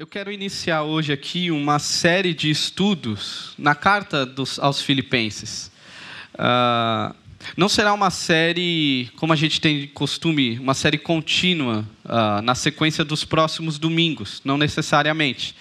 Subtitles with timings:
[0.00, 5.70] Eu quero iniciar hoje aqui uma série de estudos na carta dos, aos Filipenses.
[6.32, 7.14] Uh,
[7.54, 13.04] não será uma série, como a gente tem costume, uma série contínua uh, na sequência
[13.04, 15.54] dos próximos domingos, não necessariamente.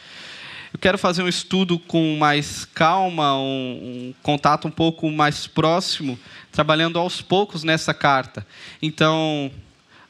[0.71, 6.17] Eu quero fazer um estudo com mais calma, um, um contato um pouco mais próximo,
[6.49, 8.47] trabalhando aos poucos nessa carta.
[8.81, 9.51] Então,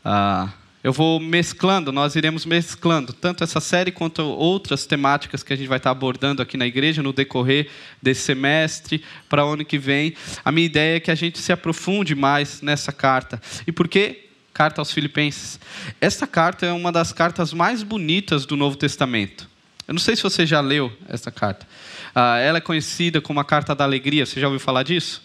[0.06, 5.56] uh, eu vou mesclando, nós iremos mesclando tanto essa série quanto outras temáticas que a
[5.56, 7.70] gente vai estar abordando aqui na igreja no decorrer
[8.02, 10.16] desse semestre para o ano que vem.
[10.44, 13.42] A minha ideia é que a gente se aprofunde mais nessa carta.
[13.68, 15.60] E por que carta aos Filipenses?
[16.00, 19.50] Esta carta é uma das cartas mais bonitas do Novo Testamento.
[19.86, 21.68] Eu não sei se você já leu essa carta.
[22.16, 24.26] Uh, ela é conhecida como a carta da alegria.
[24.26, 25.22] Você já ouviu falar disso?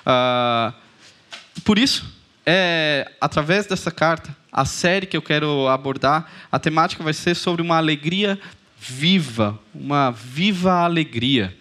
[0.00, 0.72] Uh,
[1.62, 2.16] por isso,
[2.46, 7.62] é através dessa carta a série que eu quero abordar, a temática vai ser sobre
[7.62, 8.36] uma alegria
[8.76, 11.56] viva, uma viva alegria.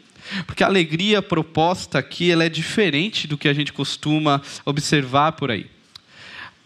[0.48, 5.52] Porque a alegria proposta aqui ela é diferente do que a gente costuma observar por
[5.52, 5.70] aí.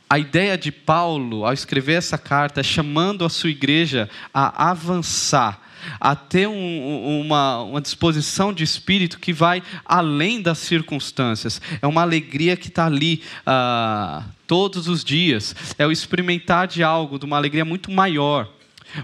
[0.10, 5.60] A ideia de Paulo, ao escrever essa carta, é chamando a sua igreja a avançar,
[6.00, 11.62] a ter um, uma, uma disposição de espírito que vai além das circunstâncias.
[11.82, 15.56] É uma alegria que está ali uh, todos os dias.
[15.80, 18.50] É o experimentar de algo, de uma alegria muito maior.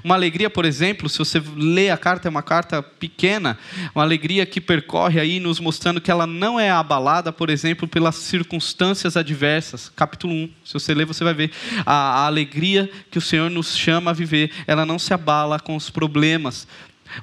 [0.03, 3.57] Uma alegria, por exemplo, se você lê a carta, é uma carta pequena,
[3.95, 8.15] uma alegria que percorre aí nos mostrando que ela não é abalada, por exemplo, pelas
[8.15, 9.87] circunstâncias adversas.
[9.95, 11.51] Capítulo 1, se você ler, você vai ver
[11.85, 15.77] a, a alegria que o Senhor nos chama a viver, ela não se abala com
[15.77, 16.67] os problemas.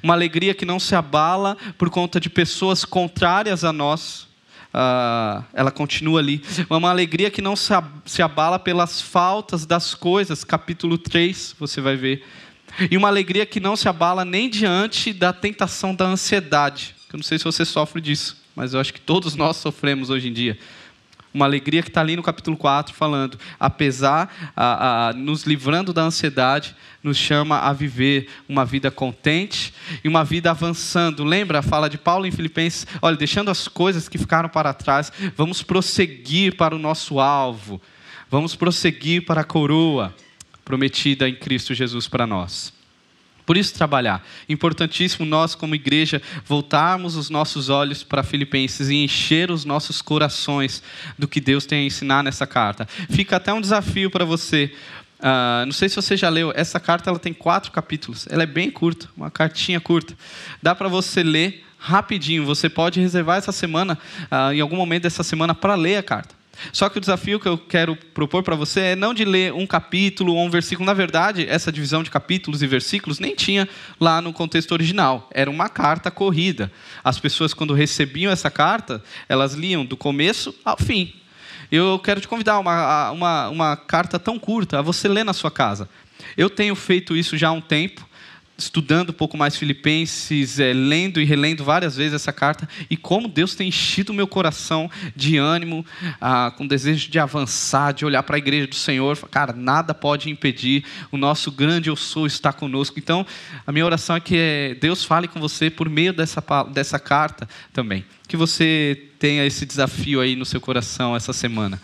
[0.01, 4.27] Uma alegria que não se abala por conta de pessoas contrárias a nós,
[4.75, 6.43] Uh, ela continua ali.
[6.69, 12.25] Uma alegria que não se abala pelas faltas das coisas, capítulo 3, você vai ver.
[12.91, 16.93] E uma alegria que não se abala nem diante da tentação da ansiedade.
[17.13, 20.27] Eu não sei se você sofre disso, mas eu acho que todos nós sofremos hoje
[20.27, 20.59] em dia.
[21.35, 26.01] Uma alegria que está ali no capítulo 4, falando, apesar, a, a, nos livrando da
[26.01, 26.73] ansiedade,
[27.03, 31.25] nos chama a viver uma vida contente e uma vida avançando.
[31.25, 32.87] Lembra a fala de Paulo em Filipenses?
[33.01, 37.81] Olha, deixando as coisas que ficaram para trás, vamos prosseguir para o nosso alvo,
[38.31, 40.15] vamos prosseguir para a coroa
[40.63, 42.73] prometida em Cristo Jesus para nós.
[43.45, 44.25] Por isso, trabalhar.
[44.49, 50.81] Importantíssimo nós, como igreja, voltarmos os nossos olhos para Filipenses e encher os nossos corações
[51.17, 52.87] do que Deus tem a ensinar nessa carta.
[53.09, 54.73] Fica até um desafio para você.
[55.19, 58.27] Uh, não sei se você já leu, essa carta ela tem quatro capítulos.
[58.29, 60.15] Ela é bem curta, uma cartinha curta.
[60.61, 62.45] Dá para você ler rapidinho.
[62.45, 63.97] Você pode reservar essa semana,
[64.31, 66.33] uh, em algum momento dessa semana, para ler a carta.
[66.71, 69.65] Só que o desafio que eu quero propor para você é não de ler um
[69.65, 70.85] capítulo ou um versículo.
[70.85, 73.67] Na verdade, essa divisão de capítulos e versículos nem tinha
[73.99, 75.29] lá no contexto original.
[75.33, 76.71] Era uma carta corrida.
[77.03, 81.13] As pessoas, quando recebiam essa carta, elas liam do começo ao fim.
[81.71, 85.51] Eu quero te convidar uma, uma, uma carta tão curta a você ler na sua
[85.51, 85.89] casa.
[86.37, 88.07] Eu tenho feito isso já há um tempo
[88.57, 93.27] estudando um pouco mais Filipenses, é, lendo e relendo várias vezes essa carta, e como
[93.27, 95.85] Deus tem enchido o meu coração de ânimo,
[96.21, 99.17] ah, com desejo de avançar, de olhar para a igreja do Senhor.
[99.29, 102.97] Cara, nada pode impedir, o nosso grande eu sou está conosco.
[102.97, 103.25] Então,
[103.65, 107.47] a minha oração é que é, Deus fale com você por meio dessa, dessa carta
[107.73, 108.05] também.
[108.27, 111.81] Que você tenha esse desafio aí no seu coração essa semana.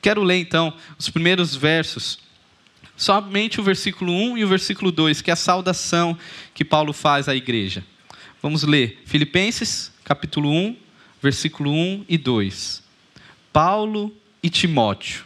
[0.00, 2.18] Quero ler então os primeiros versos
[3.02, 6.16] somente o versículo 1 e o versículo 2, que é a saudação
[6.54, 7.84] que Paulo faz à igreja.
[8.40, 10.76] Vamos ler Filipenses, capítulo 1,
[11.20, 12.80] versículo 1 e 2.
[13.52, 15.24] Paulo e Timóteo,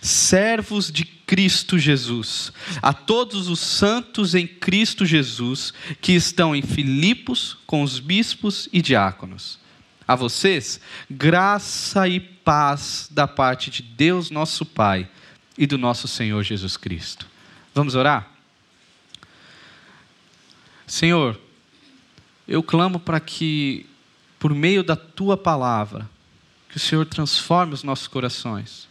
[0.00, 2.50] servos de Cristo Jesus,
[2.80, 8.80] a todos os santos em Cristo Jesus que estão em Filipos com os bispos e
[8.80, 9.58] diáconos.
[10.06, 15.06] A vocês, graça e paz da parte de Deus nosso Pai
[15.58, 17.26] e do nosso Senhor Jesus Cristo.
[17.74, 18.30] Vamos orar?
[20.86, 21.38] Senhor,
[22.46, 23.84] eu clamo para que,
[24.38, 26.08] por meio da tua palavra,
[26.70, 28.88] que o Senhor transforme os nossos corações,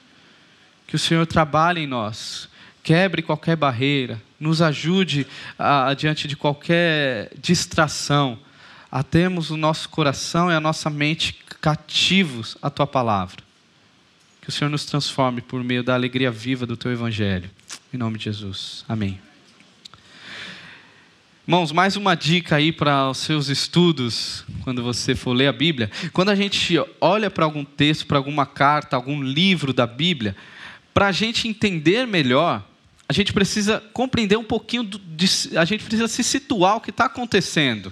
[0.85, 2.49] que o Senhor trabalhe em nós,
[2.83, 5.25] quebre qualquer barreira, nos ajude
[5.57, 8.37] a, diante de qualquer distração,
[8.91, 13.46] a termos o nosso coração e a nossa mente cativos à tua palavra.
[14.47, 17.51] Que o Senhor nos transforme por meio da alegria viva do teu evangelho.
[17.93, 18.85] Em nome de Jesus.
[18.87, 19.19] Amém.
[21.45, 25.91] Irmãos, mais uma dica aí para os seus estudos, quando você for ler a Bíblia.
[26.13, 30.33] Quando a gente olha para algum texto, para alguma carta, algum livro da Bíblia,
[30.93, 32.65] para a gente entender melhor,
[33.09, 35.27] a gente precisa compreender um pouquinho, do, de,
[35.57, 37.91] a gente precisa se situar o que está acontecendo.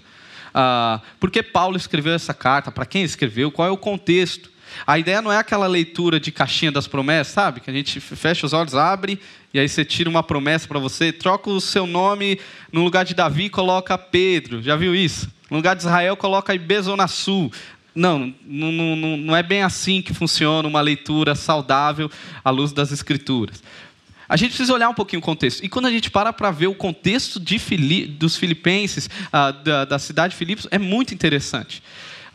[0.54, 2.72] Ah, por que Paulo escreveu essa carta?
[2.72, 3.52] Para quem escreveu?
[3.52, 4.55] Qual é o contexto?
[4.86, 7.60] A ideia não é aquela leitura de caixinha das promessas, sabe?
[7.60, 9.20] Que a gente fecha os olhos, abre,
[9.54, 12.40] e aí você tira uma promessa para você, troca o seu nome
[12.72, 14.62] no lugar de Davi, coloca Pedro.
[14.62, 15.30] Já viu isso?
[15.50, 17.52] No lugar de Israel, coloca Ibe Zona Sul.
[17.94, 22.12] Não, não, não, não é bem assim que funciona uma leitura saudável
[22.44, 23.64] à luz das Escrituras.
[24.28, 25.64] A gente precisa olhar um pouquinho o contexto.
[25.64, 30.00] E quando a gente para para ver o contexto Fili dos filipenses, uh, da, da,
[30.00, 31.82] cidade de Filipos, é muito interessante.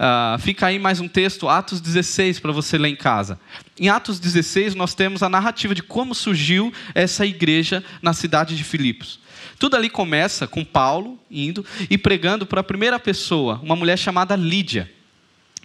[0.01, 3.39] Uh, fica aí mais um texto, Atos 16, para você ler em casa.
[3.79, 8.65] Em Atos 16, nós temos a narrativa de como surgiu essa igreja na cidade de
[8.65, 9.21] Filipos.
[9.59, 14.35] Tudo ali começa com Paulo indo e pregando para a primeira pessoa, uma mulher chamada
[14.35, 14.91] Lídia.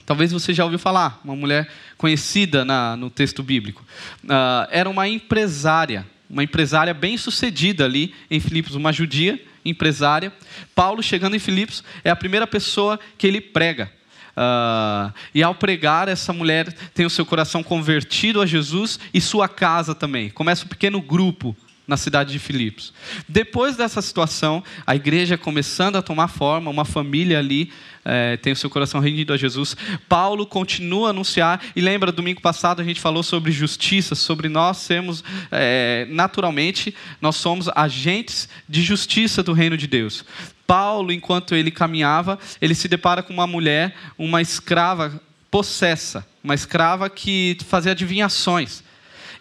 [0.06, 3.86] Talvez você já ouviu falar, uma mulher conhecida na, no texto bíblico.
[4.26, 10.34] Uh, era uma empresária uma empresária bem sucedida ali em Filipos, uma judia empresária.
[10.74, 13.92] Paulo, chegando em Filipos, é a primeira pessoa que ele prega.
[14.36, 19.48] Uh, e ao pregar, essa mulher tem o seu coração convertido a Jesus e sua
[19.48, 20.30] casa também.
[20.30, 21.56] Começa um pequeno grupo
[21.88, 22.94] na cidade de Filipos.
[23.30, 27.72] Depois dessa situação, a igreja começando a tomar forma, uma família ali
[28.04, 29.76] é, tem o seu coração rendido a Jesus.
[30.08, 34.78] Paulo continua a anunciar, e lembra, domingo passado a gente falou sobre justiça, sobre nós
[34.78, 40.24] sermos, é, naturalmente, nós somos agentes de justiça do reino de Deus.
[40.68, 47.10] Paulo, enquanto ele caminhava, ele se depara com uma mulher, uma escrava possessa, uma escrava
[47.10, 48.84] que fazia adivinhações.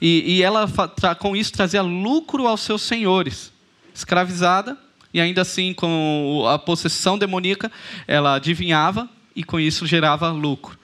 [0.01, 0.67] E, e ela,
[1.19, 3.53] com isso, trazia lucro aos seus senhores.
[3.95, 4.77] Escravizada,
[5.13, 7.71] e ainda assim, com a possessão demoníaca,
[8.07, 10.79] ela adivinhava e com isso gerava lucro.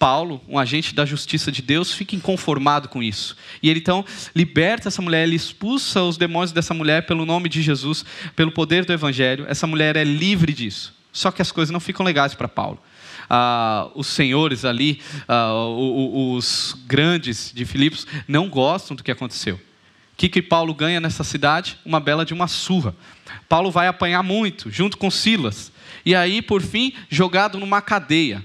[0.00, 3.36] Paulo, um agente da justiça de Deus, fica inconformado com isso.
[3.62, 4.04] E ele então
[4.34, 8.04] liberta essa mulher, ele expulsa os demônios dessa mulher pelo nome de Jesus,
[8.34, 9.44] pelo poder do Evangelho.
[9.48, 10.92] Essa mulher é livre disso.
[11.12, 12.80] Só que as coisas não ficam legais para Paulo
[13.30, 19.54] ah, os senhores ali, ah, os, grandes de Filipos, não gostam do que aconteceu.
[19.54, 19.60] O
[20.16, 21.78] que, que Paulo ganha nessa cidade?
[21.84, 22.94] Uma bela de uma surra.
[23.48, 25.72] Paulo vai apanhar muito, junto com Silas.
[26.04, 28.44] E aí, por fim, jogado numa cadeia.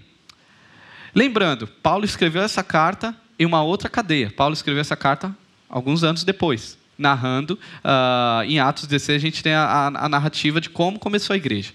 [1.15, 4.29] Lembrando, Paulo escreveu essa carta em uma outra cadeia.
[4.29, 5.33] Paulo escreveu essa carta
[5.69, 7.57] alguns anos depois, narrando.
[7.77, 11.37] Uh, em Atos 16, a gente tem a, a, a narrativa de como começou a
[11.37, 11.71] igreja.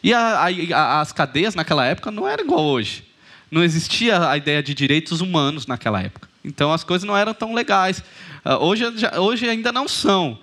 [0.00, 3.04] E a, as cadeias naquela época não eram igual hoje.
[3.50, 6.28] Não existia a ideia de direitos humanos naquela época.
[6.44, 7.98] Então as coisas não eram tão legais.
[8.44, 8.84] Uh, hoje,
[9.18, 10.38] hoje ainda não são.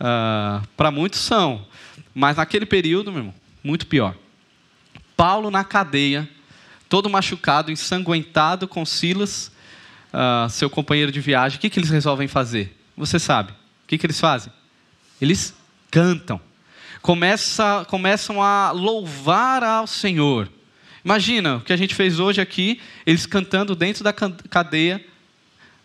[0.00, 1.66] Uh, Para muitos são.
[2.14, 4.14] Mas naquele período, meu irmão, muito pior.
[5.14, 6.28] Paulo na cadeia,
[6.88, 9.52] todo machucado, ensanguentado com Silas,
[10.12, 11.58] uh, seu companheiro de viagem.
[11.58, 12.76] O que, que eles resolvem fazer?
[12.96, 13.52] Você sabe.
[13.52, 14.52] O que, que eles fazem?
[15.20, 15.54] Eles
[15.90, 16.40] cantam
[17.02, 20.50] começa, começam a louvar ao Senhor.
[21.04, 25.04] Imagina o que a gente fez hoje aqui, eles cantando dentro da cadeia,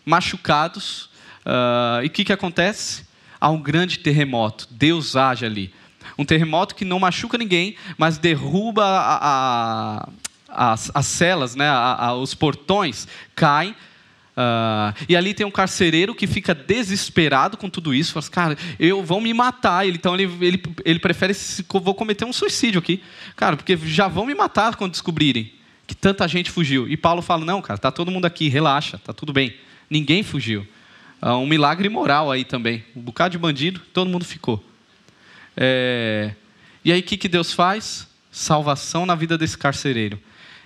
[0.04, 1.08] machucados.
[1.46, 3.06] Uh, e o que, que acontece?
[3.40, 4.68] Há um grande terremoto.
[4.70, 5.72] Deus age ali.
[6.18, 10.08] Um terremoto que não machuca ninguém, mas derruba a, a,
[10.54, 11.68] as, as celas, né?
[11.68, 13.74] A, os portões caem
[14.34, 18.58] Uh, e ali tem um carcereiro que fica desesperado com tudo isso, fala assim, cara,
[18.80, 19.86] eu vão me matar.
[19.86, 21.32] Ele, então ele, ele, ele prefere
[21.68, 23.00] vou cometer um suicídio aqui,
[23.36, 25.52] cara, porque já vão me matar quando descobrirem
[25.86, 26.88] que tanta gente fugiu.
[26.88, 29.54] E Paulo fala, não, cara, tá todo mundo aqui, relaxa, tá tudo bem.
[29.88, 30.66] Ninguém fugiu.
[31.22, 34.64] Uh, um milagre moral aí também, um bocado de bandido, todo mundo ficou.
[35.56, 36.34] É...
[36.84, 38.08] E aí o que, que Deus faz?
[38.32, 40.18] Salvação na vida desse carcereiro.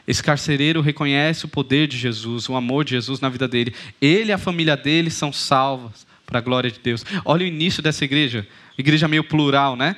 [0.08, 3.74] Esse carcereiro reconhece o poder de Jesus, o amor de Jesus na vida dele.
[4.00, 7.04] Ele e a família dele são salvos para a glória de Deus.
[7.26, 8.48] Olha o início dessa igreja,
[8.78, 9.96] igreja meio plural, né?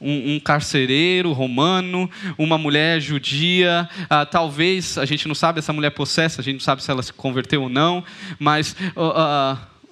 [0.00, 5.90] Um, um, carcereiro romano, uma mulher judia, ah, talvez, a gente não sabe, essa mulher
[5.90, 8.02] possessa, a gente não sabe se ela se converteu ou não,
[8.40, 8.74] mas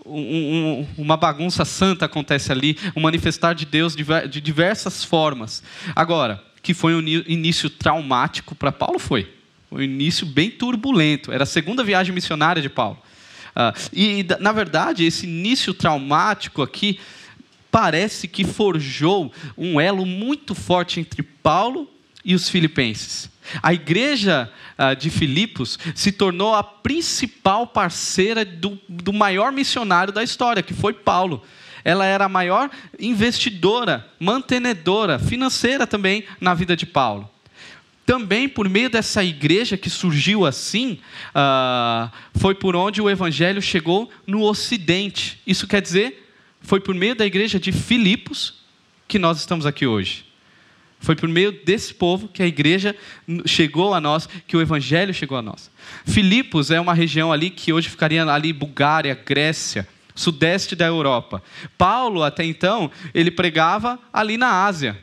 [0.04, 5.62] um, um, uma bagunça santa acontece ali, um manifestar de Deus de diversas formas.
[5.94, 9.41] Agora, que foi um início traumático para Paulo, foi
[9.72, 11.32] um início bem turbulento.
[11.32, 12.98] Era a segunda viagem missionária de Paulo.
[13.56, 17.00] Uh, e, na verdade, esse início traumático aqui
[17.70, 21.88] parece que forjou um elo muito forte entre Paulo
[22.22, 23.30] e os filipenses.
[23.62, 30.22] A igreja uh, de Filipos se tornou a principal parceira do, do maior missionário da
[30.22, 31.42] história, que foi Paulo
[31.84, 37.31] ela era a maior investidora, mantenedora, financeira também na vida de Paulo
[38.04, 44.10] também por meio dessa igreja que surgiu assim, uh, foi por onde o evangelho chegou
[44.26, 45.40] no Ocidente.
[45.46, 46.22] Isso quer dizer
[46.62, 48.62] foi por meio da igreja de Filipos
[49.06, 50.24] que nós estamos aqui hoje.
[51.00, 52.94] Foi por meio desse povo que a igreja
[53.44, 55.68] chegou a nós, que o evangelho chegou a nós.
[56.06, 61.42] Filipos é uma região ali que hoje ficaria ali Bulgária, Grécia, sudeste da Europa.
[61.76, 64.96] Paulo, até então, ele pregava ali na Ásia.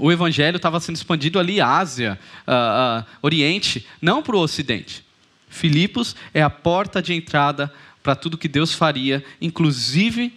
[0.00, 5.04] O evangelho estava sendo expandido ali, Ásia, uh, uh, Oriente, não para o Ocidente.
[5.48, 10.32] Filipos é a porta de entrada para tudo que Deus faria, inclusive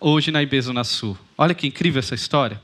[0.00, 1.16] hoje na Ibezona Sul.
[1.36, 2.60] Olha que incrível essa história.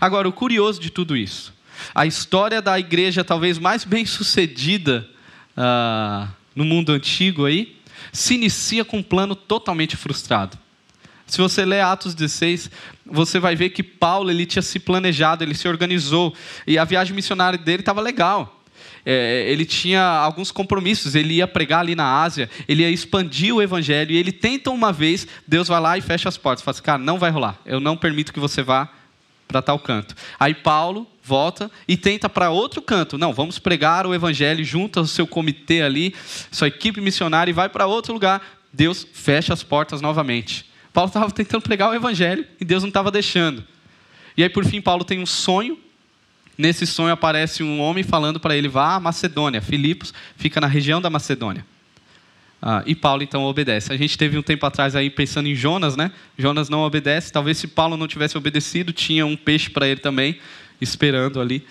[0.00, 1.52] Agora, o curioso de tudo isso,
[1.94, 5.08] a história da igreja talvez mais bem sucedida
[5.56, 7.76] uh, no mundo antigo aí,
[8.12, 10.58] se inicia com um plano totalmente frustrado.
[11.26, 12.70] Se você ler Atos 16,
[13.06, 16.34] você vai ver que Paulo ele tinha se planejado, ele se organizou,
[16.66, 18.62] e a viagem missionária dele estava legal.
[19.06, 23.60] É, ele tinha alguns compromissos, ele ia pregar ali na Ásia, ele ia expandir o
[23.60, 26.82] evangelho, e ele tenta uma vez, Deus vai lá e fecha as portas, fala assim,
[26.82, 28.88] cara, não vai rolar, eu não permito que você vá
[29.46, 30.14] para tal canto.
[30.38, 33.16] Aí Paulo volta e tenta para outro canto.
[33.16, 36.14] Não, vamos pregar o evangelho, junta o seu comitê ali,
[36.50, 38.42] sua equipe missionária e vai para outro lugar.
[38.72, 40.66] Deus fecha as portas novamente.
[40.94, 43.64] Paulo estava tentando pregar o evangelho e Deus não estava deixando.
[44.36, 45.76] E aí, por fim, Paulo tem um sonho.
[46.56, 49.60] Nesse sonho aparece um homem falando para ele: vá à Macedônia.
[49.60, 51.66] Filipos fica na região da Macedônia.
[52.62, 53.92] Ah, e Paulo então obedece.
[53.92, 56.12] A gente teve um tempo atrás aí pensando em Jonas, né?
[56.38, 57.32] Jonas não obedece.
[57.32, 60.38] Talvez se Paulo não tivesse obedecido, tinha um peixe para ele também,
[60.80, 61.66] esperando ali.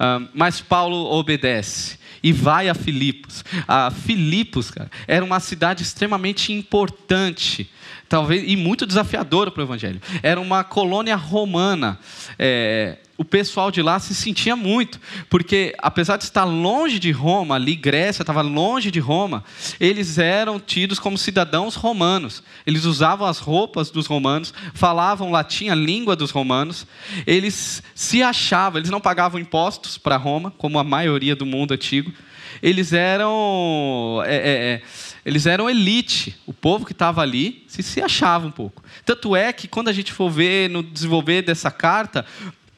[0.00, 3.44] Ah, mas Paulo obedece e vai a Filipos.
[3.68, 7.70] Ah, Filipos, cara, era uma cidade extremamente importante
[8.08, 10.00] talvez e muito desafiadora para o evangelho.
[10.22, 11.98] Era uma colônia romana.
[12.38, 17.54] É, o pessoal de lá se sentia muito, porque apesar de estar longe de Roma,
[17.54, 19.44] ali Grécia estava longe de Roma,
[19.78, 22.42] eles eram tidos como cidadãos romanos.
[22.66, 26.86] Eles usavam as roupas dos romanos, falavam latim, a língua dos romanos.
[27.24, 32.12] Eles se achavam, eles não pagavam impostos para Roma, como a maioria do mundo antigo.
[32.60, 34.82] Eles eram é, é, é
[35.24, 36.36] eles eram elite.
[36.46, 38.82] O povo que estava ali se, se achava um pouco.
[39.04, 42.26] Tanto é que quando a gente for ver no desenvolver dessa carta,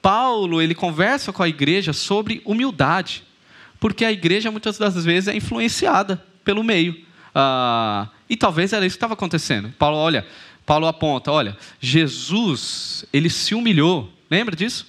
[0.00, 3.24] Paulo ele conversa com a igreja sobre humildade,
[3.80, 7.04] porque a igreja muitas das vezes é influenciada pelo meio.
[7.34, 9.68] Ah, e talvez era isso que estava acontecendo.
[9.78, 10.24] Paulo, olha,
[10.64, 14.12] Paulo aponta, olha, Jesus ele se humilhou.
[14.30, 14.86] Lembra disso?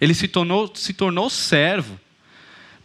[0.00, 1.98] Ele se tornou, se tornou servo.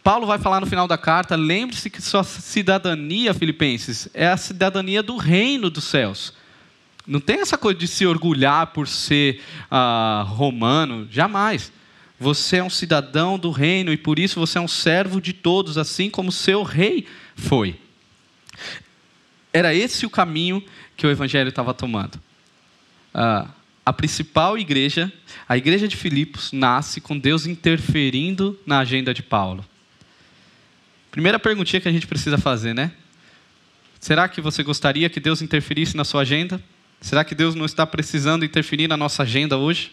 [0.03, 5.03] Paulo vai falar no final da carta: lembre-se que sua cidadania, Filipenses, é a cidadania
[5.03, 6.33] do reino dos céus.
[7.05, 11.71] Não tem essa coisa de se orgulhar por ser ah, romano, jamais.
[12.19, 15.77] Você é um cidadão do reino e por isso você é um servo de todos,
[15.77, 17.79] assim como seu rei foi.
[19.51, 20.63] Era esse o caminho
[20.95, 22.19] que o evangelho estava tomando.
[23.13, 23.47] Ah,
[23.85, 25.11] a principal igreja,
[25.47, 29.65] a igreja de Filipos, nasce com Deus interferindo na agenda de Paulo.
[31.11, 32.91] Primeira perguntinha que a gente precisa fazer, né?
[33.99, 36.61] Será que você gostaria que Deus interferisse na sua agenda?
[37.01, 39.91] Será que Deus não está precisando interferir na nossa agenda hoje?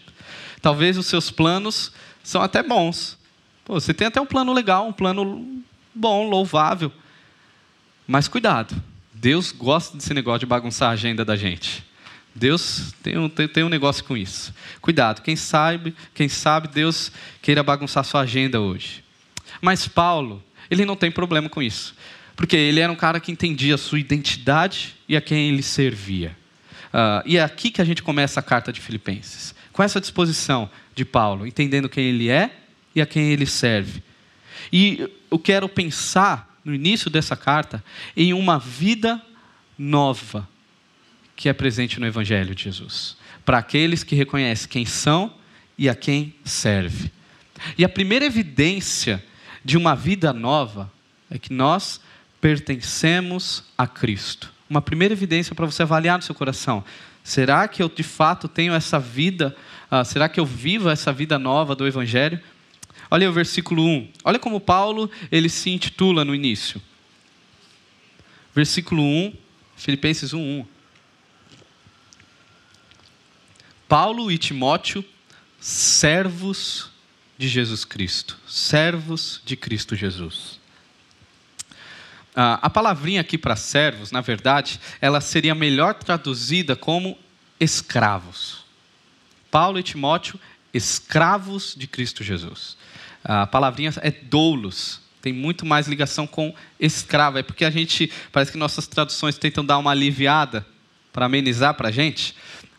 [0.61, 1.91] Talvez os seus planos
[2.23, 3.17] são até bons.
[3.65, 5.61] Pô, você tem até um plano legal, um plano
[5.93, 6.91] bom, louvável.
[8.07, 8.81] Mas cuidado,
[9.13, 11.85] Deus gosta desse negócio de bagunçar a agenda da gente.
[12.33, 14.53] Deus tem um, tem, tem um negócio com isso.
[14.79, 19.03] Cuidado, quem sabe, quem sabe Deus queira bagunçar sua agenda hoje.
[19.59, 21.95] Mas Paulo, ele não tem problema com isso.
[22.35, 26.37] Porque ele era um cara que entendia a sua identidade e a quem ele servia.
[26.87, 29.55] Uh, e é aqui que a gente começa a carta de Filipenses.
[29.73, 32.51] Com essa disposição de Paulo, entendendo quem ele é
[32.95, 34.03] e a quem ele serve.
[34.71, 37.83] E eu quero pensar, no início dessa carta,
[38.15, 39.21] em uma vida
[39.77, 40.47] nova
[41.35, 43.15] que é presente no Evangelho de Jesus.
[43.45, 45.33] Para aqueles que reconhecem quem são
[45.77, 47.11] e a quem serve.
[47.77, 49.23] E a primeira evidência
[49.67, 50.89] de uma vida nova
[51.29, 51.99] é que nós
[52.39, 56.85] pertencemos a Cristo uma primeira evidência para você avaliar no seu coração.
[57.21, 59.53] Será que eu de fato tenho essa vida?
[59.91, 62.39] Uh, será que eu vivo essa vida nova do Evangelho?
[63.11, 64.09] Olha aí o versículo 1.
[64.23, 66.81] Olha como Paulo ele se intitula no início.
[68.55, 69.33] Versículo 1,
[69.75, 70.65] Filipenses 1, 1.
[73.87, 75.03] Paulo e Timóteo,
[75.59, 76.89] servos
[77.37, 80.59] de Jesus Cristo, servos de Cristo Jesus.
[82.35, 87.17] Ah, a palavrinha aqui para servos, na verdade, ela seria melhor traduzida como
[87.59, 88.65] escravos.
[89.49, 90.39] Paulo e Timóteo,
[90.73, 92.77] escravos de Cristo Jesus.
[93.23, 97.37] A palavrinha é doulos, tem muito mais ligação com escravo.
[97.37, 100.65] É porque a gente, parece que nossas traduções tentam dar uma aliviada
[101.11, 102.35] para amenizar para a gente.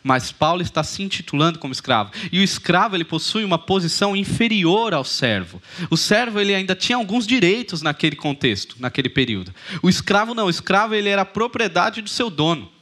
[0.08, 2.10] Mas Paulo está se intitulando como escravo.
[2.32, 5.60] E o escravo ele possui uma posição inferior ao servo.
[5.90, 9.54] O servo ele ainda tinha alguns direitos naquele contexto, naquele período.
[9.82, 12.72] O escravo não, o escravo ele era propriedade do seu dono.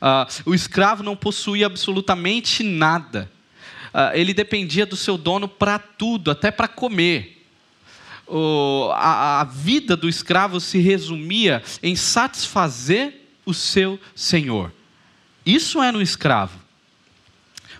[0.00, 3.30] Uh, o escravo não possuía absolutamente nada.
[3.94, 7.38] Uh, ele dependia do seu dono para tudo, até para comer
[8.94, 14.72] a, a vida do escravo se resumia em satisfazer o seu senhor.
[15.44, 16.60] Isso é no escravo.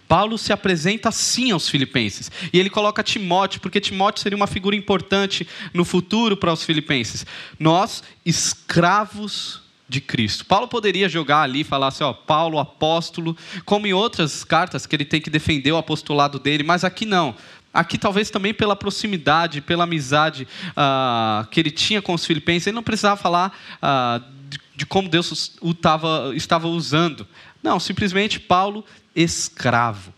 [0.09, 2.31] Paulo se apresenta assim aos filipenses.
[2.53, 7.25] E ele coloca Timóteo, porque Timóteo seria uma figura importante no futuro para os filipenses.
[7.59, 10.45] Nós, escravos de Cristo.
[10.47, 14.97] Paulo poderia jogar ali e falar assim, ó, Paulo, apóstolo, como em outras cartas que
[14.97, 17.35] ele tem que defender o apostolado dele, mas aqui não.
[17.73, 22.75] Aqui, talvez também pela proximidade, pela amizade uh, que ele tinha com os filipenses, ele
[22.75, 27.27] não precisava falar uh, de, de, como Deus o tava, estava usando.
[27.63, 30.13] Não, simplesmente Paulo, escravo.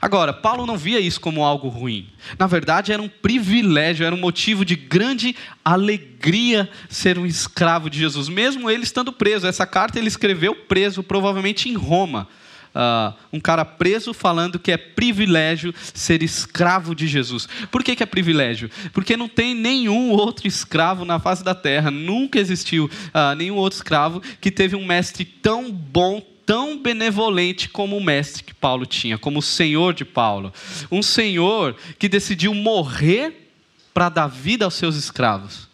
[0.00, 2.08] Agora, Paulo não via isso como algo ruim.
[2.38, 7.98] Na verdade, era um privilégio, era um motivo de grande alegria ser um escravo de
[7.98, 9.46] Jesus, mesmo ele estando preso.
[9.46, 12.28] Essa carta ele escreveu preso, provavelmente em Roma
[12.74, 17.48] uh, um cara preso falando que é privilégio ser escravo de Jesus.
[17.70, 18.70] Por que, que é privilégio?
[18.92, 23.76] Porque não tem nenhum outro escravo na face da terra, nunca existiu uh, nenhum outro
[23.76, 29.18] escravo que teve um mestre tão bom, tão benevolente como o mestre que Paulo tinha,
[29.18, 30.52] como o Senhor de Paulo.
[30.90, 33.50] Um Senhor que decidiu morrer
[33.92, 35.68] para dar vida aos seus escravos.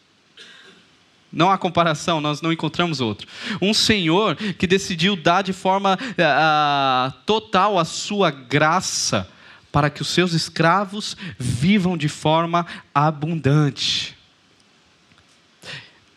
[1.30, 3.28] Não há comparação, nós não encontramos outro.
[3.60, 9.28] Um Senhor que decidiu dar de forma uh, total a sua graça
[9.70, 14.16] para que os seus escravos vivam de forma abundante.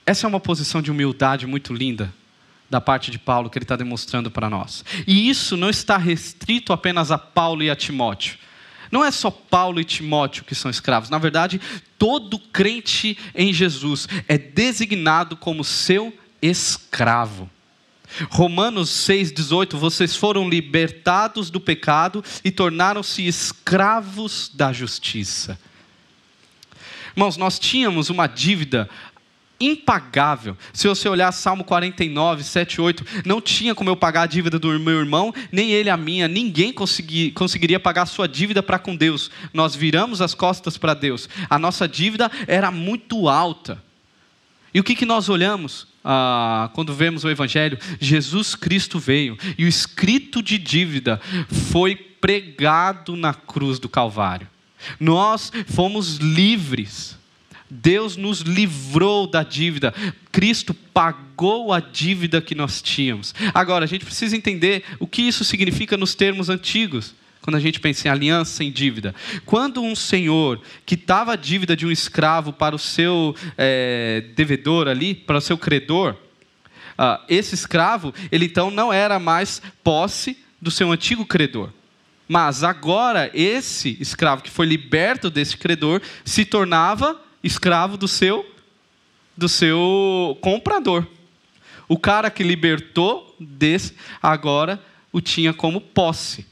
[0.06, 2.14] Essa é uma posição de humildade muito linda
[2.72, 4.86] da parte de Paulo que ele está demonstrando para nós.
[5.06, 8.38] E isso não está restrito apenas a Paulo e a Timóteo.
[8.90, 11.10] Não é só Paulo e Timóteo que são escravos.
[11.10, 11.60] Na verdade,
[12.00, 17.50] todo crente em Jesus é designado como seu escravo.
[18.30, 25.60] Romanos 6,18: Vocês foram libertados do pecado e tornaram-se escravos da justiça.
[27.16, 28.90] Irmãos, nós tínhamos uma dívida
[29.62, 30.58] impagável.
[30.74, 34.80] Se você olhar Salmo 49, 7, 8, não tinha como eu pagar a dívida do
[34.80, 38.96] meu irmão, nem ele a minha, ninguém consegui, conseguiria pagar a sua dívida para com
[38.96, 39.30] Deus.
[39.54, 41.30] Nós viramos as costas para Deus.
[41.50, 43.82] A nossa dívida era muito alta.
[44.74, 47.78] E o que, que nós olhamos ah, quando vemos o Evangelho?
[48.00, 51.20] Jesus Cristo veio e o escrito de dívida
[51.72, 54.48] foi pregado na cruz do Calvário.
[55.00, 57.20] Nós fomos livres
[57.74, 59.94] Deus nos livrou da dívida.
[60.30, 63.34] Cristo pagou a dívida que nós tínhamos.
[63.54, 67.16] Agora, a gente precisa entender o que isso significa nos termos antigos.
[67.42, 69.16] Quando a gente pensa em aliança sem dívida.
[69.46, 75.16] Quando um senhor quitava a dívida de um escravo para o seu é, devedor ali,
[75.16, 76.16] para o seu credor,
[77.00, 81.70] uh, esse escravo, ele então não era mais posse do seu antigo credor.
[82.28, 88.46] Mas agora, esse escravo que foi liberto desse credor se tornava escravo do seu
[89.36, 91.08] do seu comprador.
[91.88, 96.46] O cara que libertou desse agora o tinha como posse.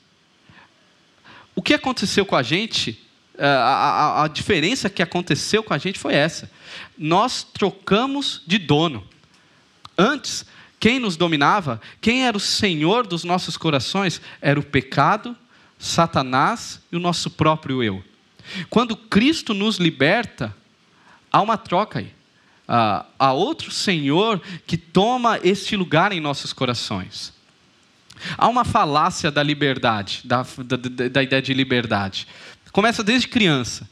[1.56, 3.06] O que aconteceu com a gente?
[3.38, 6.49] A, a, a diferença que aconteceu com a gente foi essa.
[6.97, 9.08] Nós trocamos de dono.
[9.97, 10.45] Antes,
[10.80, 15.36] quem nos dominava, quem era o senhor dos nossos corações, era o pecado,
[15.78, 18.04] Satanás e o nosso próprio eu.
[18.69, 20.56] Quando Cristo nos liberta,
[21.32, 22.12] há uma troca aí.
[22.68, 27.34] Uh, há outro Senhor que toma este lugar em nossos corações.
[28.38, 32.28] Há uma falácia da liberdade, da, da, da ideia de liberdade.
[32.72, 33.89] Começa desde criança.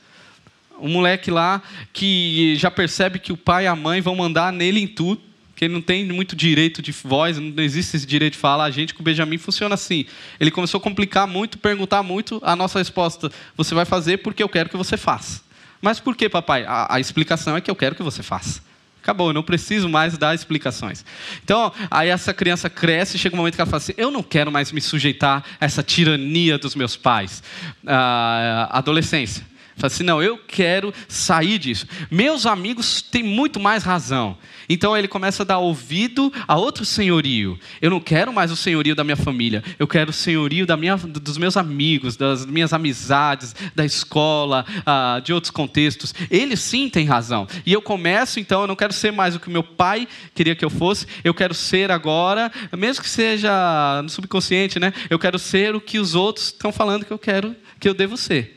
[0.80, 4.80] Um moleque lá que já percebe que o pai e a mãe vão mandar nele
[4.80, 5.22] em tudo,
[5.56, 8.66] que ele não tem muito direito de voz, não existe esse direito de falar.
[8.66, 10.06] A gente com o Benjamin funciona assim.
[10.40, 12.40] Ele começou a complicar muito, perguntar muito.
[12.44, 15.47] A nossa resposta: você vai fazer porque eu quero que você faça.
[15.82, 16.66] Mas por que, papai?
[16.66, 18.62] A, a explicação é que eu quero que você faça.
[19.02, 21.06] Acabou, eu não preciso mais dar explicações.
[21.42, 24.52] Então, aí essa criança cresce chega um momento que ela fala assim: eu não quero
[24.52, 27.42] mais me sujeitar a essa tirania dos meus pais.
[27.86, 29.46] Ah, adolescência.
[29.78, 31.86] Fala assim: não, eu quero sair disso.
[32.10, 34.38] Meus amigos têm muito mais razão.
[34.68, 37.58] Então ele começa a dar ouvido a outro senhorio.
[37.82, 39.64] Eu não quero mais o senhorio da minha família.
[39.78, 45.22] Eu quero o senhorio da minha, dos meus amigos, das minhas amizades, da escola, uh,
[45.22, 46.14] de outros contextos.
[46.30, 47.48] Ele sim tem razão.
[47.66, 50.66] E eu começo, então, eu não quero ser mais o que meu pai queria que
[50.66, 51.06] eu fosse.
[51.24, 54.92] Eu quero ser agora, mesmo que seja no subconsciente, né?
[55.10, 58.18] Eu quero ser o que os outros estão falando que eu quero, que eu devo
[58.18, 58.57] ser.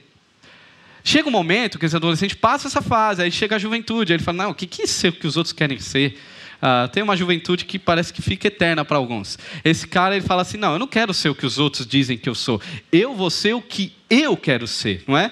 [1.02, 4.22] Chega um momento que esse adolescente passa essa fase, aí chega a juventude, aí ele
[4.22, 6.18] fala: Não, o que, que é ser o que os outros querem ser?
[6.60, 9.38] Uh, tem uma juventude que parece que fica eterna para alguns.
[9.64, 12.18] Esse cara ele fala assim: Não, eu não quero ser o que os outros dizem
[12.18, 12.60] que eu sou,
[12.92, 15.30] eu vou ser o que eu quero ser, não é?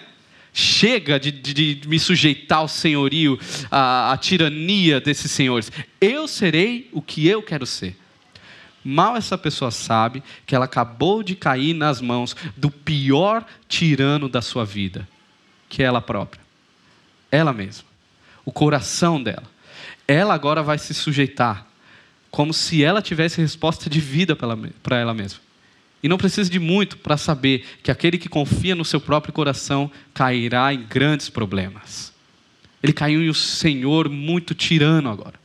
[0.55, 3.39] Chega de, de, de me sujeitar ao senhorio,
[3.71, 5.71] à, à tirania desses senhores.
[6.01, 7.95] Eu serei o que eu quero ser.
[8.83, 14.41] Mal essa pessoa sabe que ela acabou de cair nas mãos do pior tirano da
[14.41, 15.07] sua vida
[15.69, 16.43] que ela própria.
[17.31, 17.87] Ela mesma.
[18.45, 19.45] O coração dela.
[20.07, 21.67] Ela agora vai se sujeitar
[22.31, 25.41] como se ela tivesse resposta de vida para ela mesma.
[26.03, 29.91] E não precisa de muito para saber que aquele que confia no seu próprio coração
[30.15, 32.13] cairá em grandes problemas.
[32.83, 35.38] Ele caiu em um senhor muito tirano agora.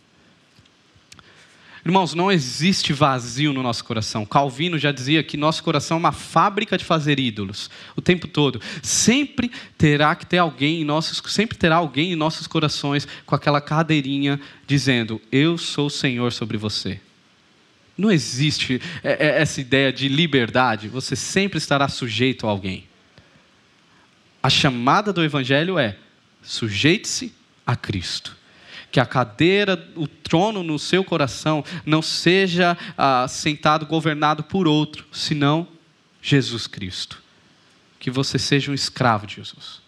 [1.86, 4.26] Irmãos, não existe vazio no nosso coração.
[4.26, 8.62] Calvino já dizia que nosso coração é uma fábrica de fazer ídolos o tempo todo.
[8.82, 13.60] Sempre terá que ter alguém em nossos, sempre terá alguém em nossos corações com aquela
[13.60, 17.02] cadeirinha dizendo: "Eu sou o Senhor sobre você".
[17.98, 20.88] Não existe é, é, essa ideia de liberdade.
[20.88, 22.86] Você sempre estará sujeito a alguém.
[24.41, 25.98] A chamada do evangelho é:
[26.41, 27.34] sujeite-se
[27.67, 28.38] a Cristo
[28.94, 35.04] que a cadeira, o trono no seu coração não seja ah, sentado, governado por outro,
[35.12, 35.68] senão
[36.22, 37.20] Jesus Cristo.
[38.00, 39.82] Que você seja um escravo de Jesus.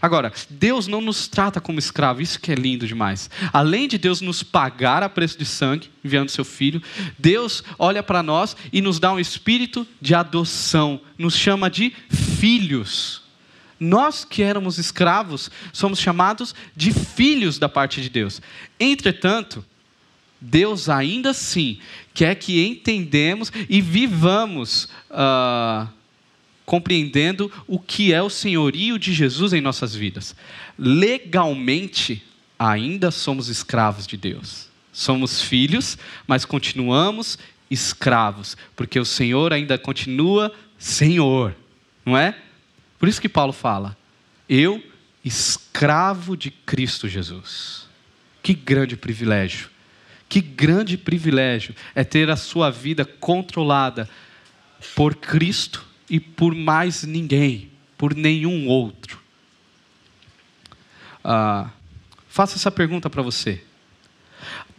[0.00, 3.30] Agora, Deus não nos trata como escravo, isso que é lindo demais.
[3.50, 6.82] Além de Deus nos pagar a preço de sangue, enviando seu filho,
[7.18, 13.23] Deus olha para nós e nos dá um espírito de adoção, nos chama de filhos.
[13.84, 18.40] Nós que éramos escravos somos chamados de filhos da parte de Deus.
[18.80, 19.64] Entretanto,
[20.40, 21.78] Deus ainda assim
[22.12, 25.88] quer que entendemos e vivamos uh,
[26.64, 30.34] compreendendo o que é o senhorio de Jesus em nossas vidas.
[30.78, 32.22] Legalmente,
[32.58, 34.68] ainda somos escravos de Deus.
[34.92, 37.38] Somos filhos, mas continuamos
[37.70, 41.54] escravos, porque o Senhor ainda continua Senhor,
[42.04, 42.36] não é?
[43.04, 43.94] Por isso que Paulo fala:
[44.48, 44.82] eu,
[45.22, 47.86] escravo de Cristo Jesus.
[48.42, 49.68] Que grande privilégio.
[50.26, 54.08] Que grande privilégio é ter a sua vida controlada
[54.94, 59.20] por Cristo e por mais ninguém, por nenhum outro.
[61.22, 61.68] Ah,
[62.26, 63.62] faça essa pergunta para você.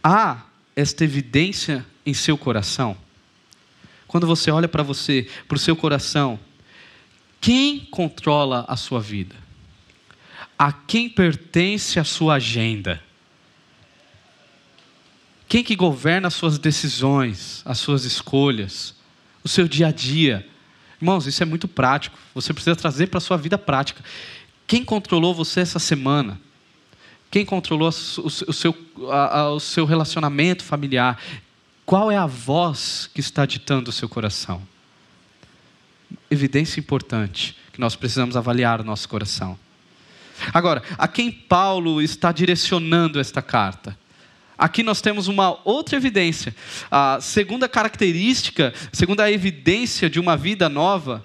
[0.02, 2.96] Há esta evidência em seu coração?
[4.08, 6.40] Quando você olha para você, para o seu coração,
[7.46, 9.36] quem controla a sua vida?
[10.58, 13.00] A quem pertence a sua agenda?
[15.48, 18.96] Quem que governa as suas decisões, as suas escolhas,
[19.44, 20.44] o seu dia a dia?
[21.00, 22.18] Irmãos, isso é muito prático.
[22.34, 24.02] Você precisa trazer para a sua vida prática.
[24.66, 26.40] Quem controlou você essa semana?
[27.30, 28.74] Quem controlou o seu,
[29.54, 31.22] o seu relacionamento familiar?
[31.84, 34.60] Qual é a voz que está ditando o seu coração?
[36.30, 39.58] Evidência importante que nós precisamos avaliar o nosso coração.
[40.52, 43.96] Agora, a quem Paulo está direcionando esta carta?
[44.58, 46.54] Aqui nós temos uma outra evidência.
[46.90, 51.24] A segunda característica, segunda evidência de uma vida nova,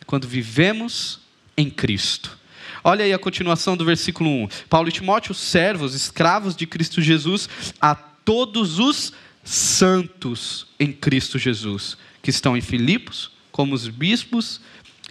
[0.00, 1.20] é quando vivemos
[1.56, 2.36] em Cristo.
[2.84, 4.48] Olha aí a continuação do versículo 1.
[4.68, 7.48] Paulo e Timóteo, servos, escravos de Cristo Jesus,
[7.80, 14.60] a todos os santos em Cristo Jesus, que estão em Filipos, como os bispos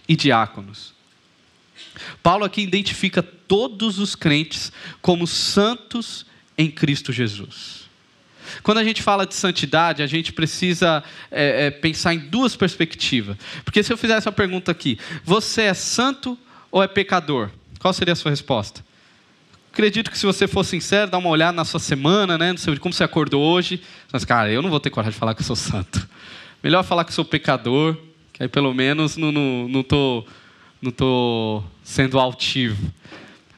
[0.07, 0.93] e diáconos.
[2.21, 7.85] Paulo aqui identifica todos os crentes como santos em Cristo Jesus.
[8.61, 13.35] Quando a gente fala de santidade, a gente precisa é, é, pensar em duas perspectivas.
[13.63, 16.37] Porque se eu fizer essa pergunta aqui, você é santo
[16.71, 17.49] ou é pecador?
[17.79, 18.85] Qual seria a sua resposta?
[19.73, 22.53] Acredito que se você for sincero, dá uma olhada na sua semana, né?
[22.79, 23.81] Como você acordou hoje.
[24.13, 26.07] Mas, cara, eu não vou ter coragem de falar que eu sou santo.
[26.61, 27.97] Melhor falar que eu sou pecador,
[28.35, 30.25] que aí pelo menos não estou não, tô,
[30.81, 32.91] não tô sendo altivo.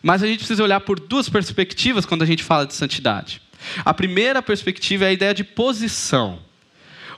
[0.03, 3.41] Mas a gente precisa olhar por duas perspectivas quando a gente fala de santidade.
[3.83, 6.39] A primeira perspectiva é a ideia de posição.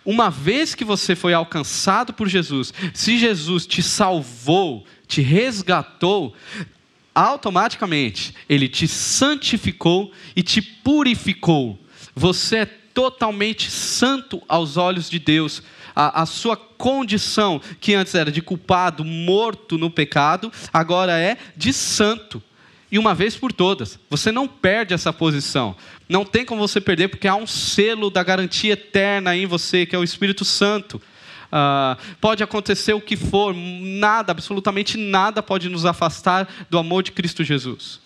[0.06, 6.34] Uma vez que você foi alcançado por Jesus, se Jesus te salvou, te resgatou,
[7.14, 11.78] automaticamente ele te santificou e te purificou.
[12.16, 15.62] Você é totalmente santo aos olhos de Deus.
[15.94, 21.74] A, a, sua condição, que antes era de culpado, morto no pecado, agora é de
[21.74, 22.42] santo.
[22.90, 25.76] E uma vez por todas, você não perde essa posição.
[26.08, 29.94] Não tem como você perder, porque há um selo da garantia eterna em você, que
[29.94, 30.96] é o Espírito Santo.
[31.52, 37.12] Uh, pode acontecer o que for, nada, absolutamente nada pode nos afastar do amor de
[37.12, 38.00] Cristo Jesus.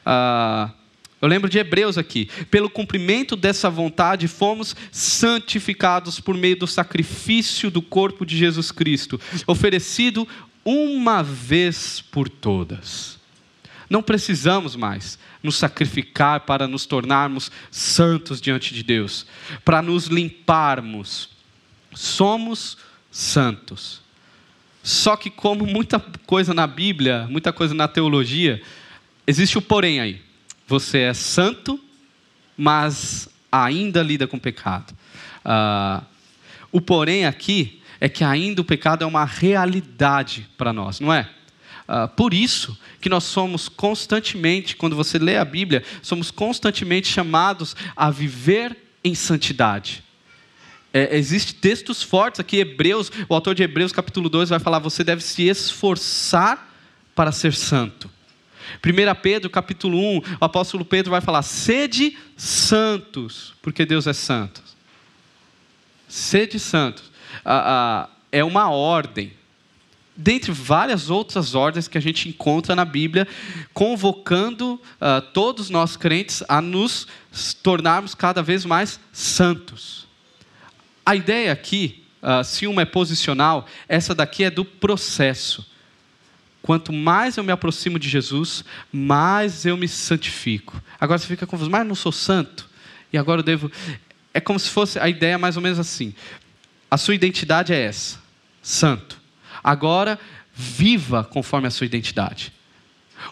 [0.00, 0.79] Uh,
[1.20, 2.30] eu lembro de Hebreus aqui.
[2.50, 9.20] Pelo cumprimento dessa vontade, fomos santificados por meio do sacrifício do corpo de Jesus Cristo,
[9.46, 10.26] oferecido
[10.64, 13.18] uma vez por todas.
[13.88, 19.26] Não precisamos mais nos sacrificar para nos tornarmos santos diante de Deus,
[19.64, 21.30] para nos limparmos.
[21.92, 22.78] Somos
[23.10, 24.00] santos.
[24.82, 28.62] Só que, como muita coisa na Bíblia, muita coisa na teologia,
[29.26, 30.29] existe o porém aí.
[30.70, 31.80] Você é santo,
[32.56, 34.96] mas ainda lida com pecado.
[35.44, 36.00] Uh,
[36.70, 41.28] o porém aqui é que ainda o pecado é uma realidade para nós, não é?
[41.88, 47.74] Uh, por isso que nós somos constantemente, quando você lê a Bíblia, somos constantemente chamados
[47.96, 50.04] a viver em santidade.
[50.94, 55.02] É, Existem textos fortes aqui, Hebreus, o autor de Hebreus capítulo 2 vai falar, você
[55.02, 56.72] deve se esforçar
[57.12, 58.08] para ser santo.
[58.78, 64.62] 1 Pedro, capítulo 1, o apóstolo Pedro vai falar: sede santos, porque Deus é santo.
[66.08, 67.04] Sede santos.
[67.44, 69.32] Ah, ah, é uma ordem.
[70.16, 73.26] Dentre várias outras ordens que a gente encontra na Bíblia,
[73.72, 77.06] convocando ah, todos nós crentes a nos
[77.62, 80.06] tornarmos cada vez mais santos.
[81.06, 85.66] A ideia aqui, ah, se uma é posicional, essa daqui é do processo.
[86.62, 90.82] Quanto mais eu me aproximo de Jesus, mais eu me santifico.
[91.00, 92.68] Agora você fica confuso, mas não sou santo.
[93.12, 93.72] E agora eu devo.
[94.32, 96.14] É como se fosse a ideia mais ou menos assim.
[96.90, 98.18] A sua identidade é essa:
[98.62, 99.18] santo.
[99.64, 100.18] Agora,
[100.54, 102.52] viva conforme a sua identidade.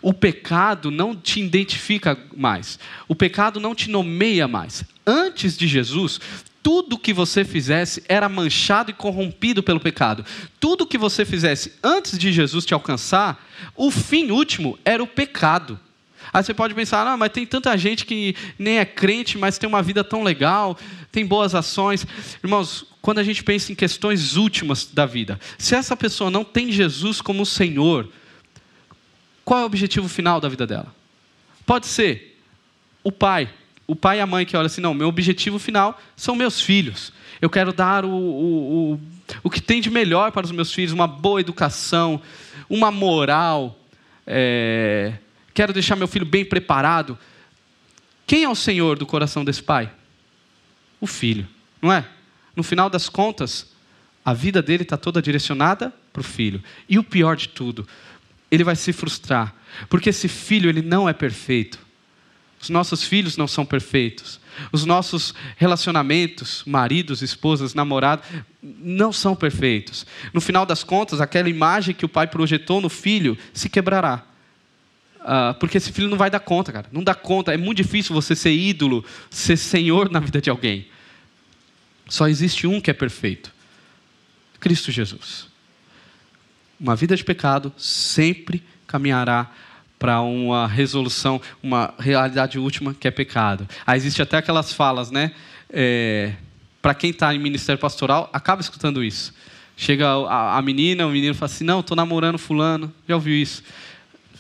[0.02, 2.78] O pecado não te identifica mais.
[3.06, 4.84] O pecado não te nomeia mais.
[5.06, 6.20] Antes de Jesus,
[6.62, 10.24] tudo que você fizesse era manchado e corrompido pelo pecado.
[10.60, 15.78] Tudo que você fizesse antes de Jesus te alcançar, o fim último era o pecado.
[16.32, 19.68] Aí você pode pensar, não, mas tem tanta gente que nem é crente, mas tem
[19.68, 20.76] uma vida tão legal,
[21.10, 22.06] tem boas ações.
[22.42, 26.70] Irmãos, quando a gente pensa em questões últimas da vida, se essa pessoa não tem
[26.70, 28.08] Jesus como Senhor,
[29.44, 30.94] qual é o objetivo final da vida dela?
[31.64, 32.38] Pode ser
[33.02, 33.48] o pai,
[33.88, 37.10] o pai e a mãe que olham assim, não, meu objetivo final são meus filhos.
[37.40, 39.00] Eu quero dar o, o, o,
[39.44, 42.20] o que tem de melhor para os meus filhos, uma boa educação,
[42.68, 43.78] uma moral.
[44.26, 45.14] É,
[45.54, 47.18] quero deixar meu filho bem preparado.
[48.26, 49.90] Quem é o Senhor do coração desse pai?
[51.00, 51.48] O filho,
[51.80, 52.06] não é?
[52.54, 53.72] No final das contas,
[54.22, 56.62] a vida dele está toda direcionada para o filho.
[56.86, 57.88] E o pior de tudo,
[58.50, 59.54] ele vai se frustrar,
[59.88, 61.87] porque esse filho ele não é perfeito.
[62.60, 64.40] Os nossos filhos não são perfeitos.
[64.72, 68.26] Os nossos relacionamentos, maridos, esposas, namorados,
[68.60, 70.04] não são perfeitos.
[70.32, 74.24] No final das contas, aquela imagem que o pai projetou no filho se quebrará.
[75.20, 76.88] Uh, porque esse filho não vai dar conta, cara.
[76.90, 77.52] Não dá conta.
[77.52, 80.88] É muito difícil você ser ídolo, ser senhor na vida de alguém.
[82.08, 83.52] Só existe um que é perfeito:
[84.58, 85.46] Cristo Jesus.
[86.80, 89.50] Uma vida de pecado sempre caminhará
[89.98, 93.68] para uma resolução, uma realidade última que é pecado.
[93.86, 95.32] Aí existe até aquelas falas, né?
[95.70, 96.32] É,
[96.80, 99.34] para quem está em ministério pastoral, acaba escutando isso.
[99.76, 102.92] Chega a, a menina, o menino fala assim: Não, estou namorando Fulano.
[103.08, 103.62] Já ouviu isso?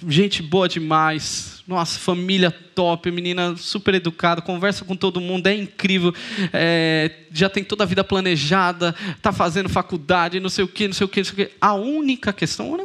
[0.06, 1.62] Gente boa demais.
[1.66, 6.14] Nossa, família top, menina super educada, conversa com todo mundo, é incrível.
[6.52, 10.94] É, já tem toda a vida planejada, está fazendo faculdade, não sei o quê, não
[10.94, 11.52] sei o quê, não sei o quê.
[11.60, 12.76] A única questão,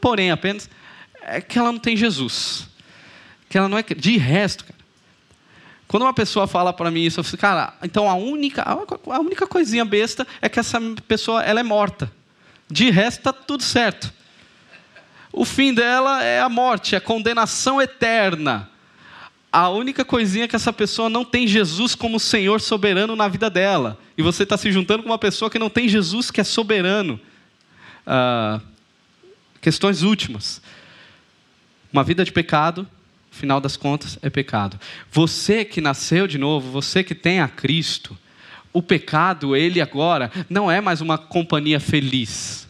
[0.00, 0.68] porém apenas,
[1.26, 2.68] é que ela não tem Jesus.
[3.48, 3.82] Que ela não é.
[3.82, 4.74] De resto, cara.
[5.86, 9.46] Quando uma pessoa fala para mim isso, eu falo, cara, então a única, a única
[9.46, 12.10] coisinha besta é que essa pessoa ela é morta.
[12.68, 14.12] De resto, está tudo certo.
[15.32, 18.68] O fim dela é a morte, é a condenação eterna.
[19.52, 23.48] A única coisinha é que essa pessoa não tem Jesus como Senhor soberano na vida
[23.48, 23.98] dela.
[24.18, 27.20] E você está se juntando com uma pessoa que não tem Jesus que é soberano.
[28.04, 28.60] Ah,
[29.60, 30.60] questões últimas.
[31.94, 32.84] Uma vida de pecado,
[33.30, 34.80] final das contas, é pecado.
[35.12, 38.18] Você que nasceu de novo, você que tem a Cristo,
[38.72, 42.66] o pecado, ele agora, não é mais uma companhia feliz.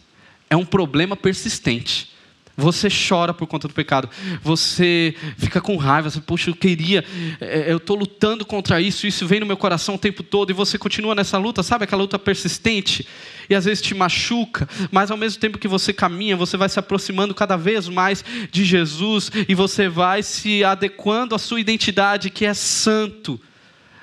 [0.50, 2.13] É um problema persistente.
[2.56, 4.08] Você chora por conta do pecado.
[4.40, 6.08] Você fica com raiva.
[6.08, 7.04] Você, Poxa, eu queria,
[7.40, 10.50] é, eu estou lutando contra isso, isso vem no meu coração o tempo todo.
[10.50, 13.06] E você continua nessa luta, sabe aquela luta persistente?
[13.50, 16.78] E às vezes te machuca, mas ao mesmo tempo que você caminha, você vai se
[16.78, 22.46] aproximando cada vez mais de Jesus e você vai se adequando à sua identidade, que
[22.46, 23.40] é santo.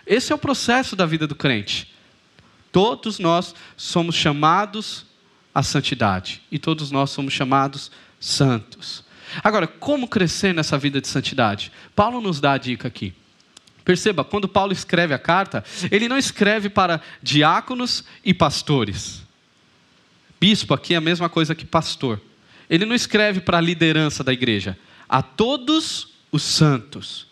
[0.05, 1.87] Esse é o processo da vida do crente.
[2.71, 5.05] Todos nós somos chamados
[5.53, 9.03] à santidade e todos nós somos chamados santos.
[9.43, 11.71] Agora, como crescer nessa vida de santidade?
[11.95, 13.13] Paulo nos dá a dica aqui.
[13.83, 19.23] Perceba, quando Paulo escreve a carta, ele não escreve para diáconos e pastores.
[20.39, 22.21] Bispo aqui é a mesma coisa que pastor.
[22.69, 24.77] Ele não escreve para a liderança da igreja,
[25.09, 27.27] a todos os santos.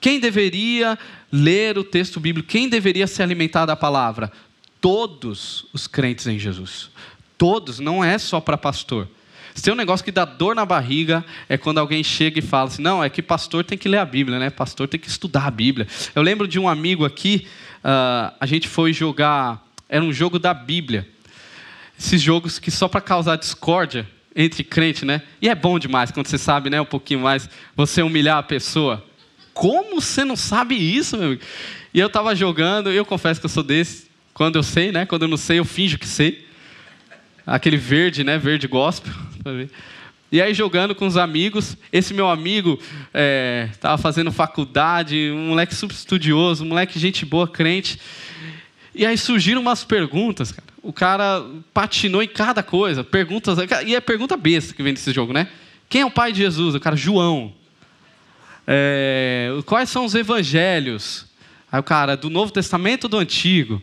[0.00, 0.98] Quem deveria
[1.30, 2.48] ler o texto bíblico?
[2.48, 4.32] Quem deveria se alimentar da palavra?
[4.80, 6.90] Todos os crentes em Jesus.
[7.36, 9.08] Todos, não é só para pastor.
[9.54, 12.68] Se tem um negócio que dá dor na barriga, é quando alguém chega e fala
[12.68, 14.50] assim: não, é que pastor tem que ler a Bíblia, né?
[14.50, 15.86] Pastor tem que estudar a Bíblia.
[16.14, 17.46] Eu lembro de um amigo aqui,
[17.84, 21.08] uh, a gente foi jogar, era um jogo da Bíblia.
[21.98, 25.22] Esses jogos que só para causar discórdia entre crente, né?
[25.40, 29.04] E é bom demais quando você sabe, né, um pouquinho mais, você humilhar a pessoa.
[29.52, 31.42] Como você não sabe isso, meu amigo?
[31.92, 34.10] E eu estava jogando, eu confesso que eu sou desse.
[34.32, 35.04] Quando eu sei, né?
[35.04, 36.46] Quando eu não sei, eu finjo que sei.
[37.46, 38.38] Aquele verde, né?
[38.38, 39.12] Verde gospel.
[40.30, 42.78] E aí jogando com os amigos, esse meu amigo
[43.70, 48.00] estava é, fazendo faculdade, um moleque super estudioso, um moleque gente boa, crente.
[48.94, 50.72] E aí surgiram umas perguntas, cara.
[50.82, 55.32] O cara patinou em cada coisa, perguntas, e é pergunta besta que vem desse jogo,
[55.32, 55.48] né?
[55.88, 56.74] Quem é o pai de Jesus?
[56.74, 57.52] O cara, João.
[58.66, 61.26] É, quais são os evangelhos?
[61.70, 63.82] Aí o cara, do Novo Testamento ou do Antigo?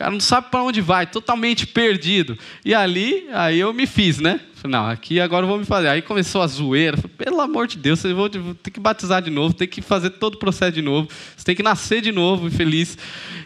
[0.00, 2.38] Cara não sabe para onde vai, totalmente perdido.
[2.64, 4.40] E ali, aí eu me fiz, né?
[4.54, 5.88] Falei, não, aqui agora eu vou me fazer.
[5.88, 6.96] Aí começou a zoeira.
[6.96, 8.30] Falei, pelo amor de Deus, você vai
[8.62, 11.54] ter que batizar de novo, tem que fazer todo o processo de novo, você tem
[11.54, 12.96] que nascer de novo feliz.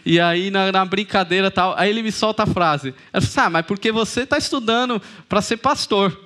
[0.05, 2.93] E aí, na, na brincadeira tal, aí ele me solta a frase.
[3.11, 6.17] Eu falei, ah, mas porque você está estudando para ser pastor.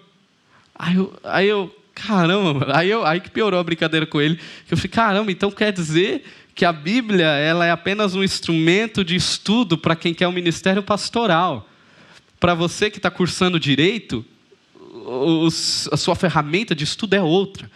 [0.78, 4.40] Aí eu, aí eu caramba, aí, eu, aí que piorou a brincadeira com ele.
[4.70, 6.24] Eu falei, caramba, então quer dizer
[6.60, 10.34] que a Bíblia ela é apenas um instrumento de estudo para quem quer o um
[10.34, 11.70] ministério pastoral.
[12.38, 14.26] Para você que está cursando direito,
[15.90, 17.72] a sua ferramenta de estudo é outra.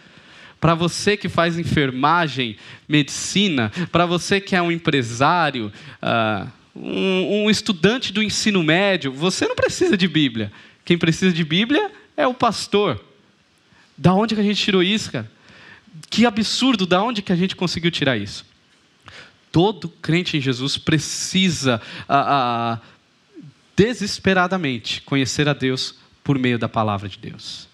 [0.60, 7.50] Para você que faz enfermagem, medicina, para você que é um empresário, uh, um, um
[7.50, 10.52] estudante do ensino médio, você não precisa de Bíblia.
[10.84, 13.02] Quem precisa de Bíblia é o pastor.
[13.96, 15.32] Da onde que a gente tirou isso, cara?
[16.10, 18.52] Que absurdo, da onde que a gente conseguiu tirar isso?
[19.54, 22.78] Todo crente em Jesus precisa a, a,
[23.76, 27.68] desesperadamente conhecer a Deus por meio da palavra de Deus.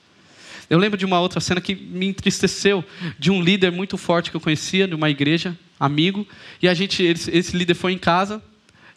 [0.68, 2.84] Eu lembro de uma outra cena que me entristeceu,
[3.18, 6.28] de um líder muito forte que eu conhecia, de uma igreja, amigo,
[6.60, 8.42] e a gente, esse líder foi em casa,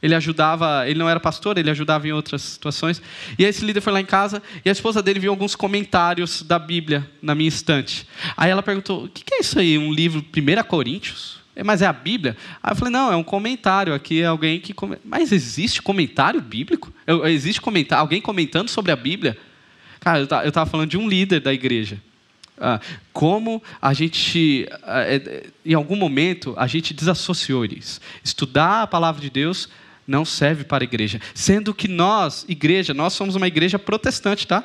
[0.02, 3.02] ele ajudava, ele não era pastor, ele ajudava em outras situações.
[3.40, 6.60] E esse líder foi lá em casa e a esposa dele viu alguns comentários da
[6.60, 8.06] Bíblia na minha estante.
[8.36, 9.78] Aí ela perguntou: o que é isso aí?
[9.78, 11.43] Um livro 1 Coríntios?
[11.56, 12.36] É, mas é a Bíblia?
[12.62, 13.94] Aí eu falei, não, é um comentário.
[13.94, 14.74] Aqui é alguém que.
[15.04, 16.92] Mas existe comentário bíblico?
[17.26, 19.38] Existe comentário, alguém comentando sobre a Bíblia?
[20.00, 21.98] Cara, eu estava falando de um líder da igreja.
[22.60, 22.80] Ah,
[23.12, 28.00] como a gente, ah, é, em algum momento, a gente desassociou isso.
[28.24, 29.70] Estudar a palavra de Deus
[30.08, 31.20] não serve para a igreja.
[31.34, 34.64] Sendo que nós, igreja, nós somos uma igreja protestante, tá?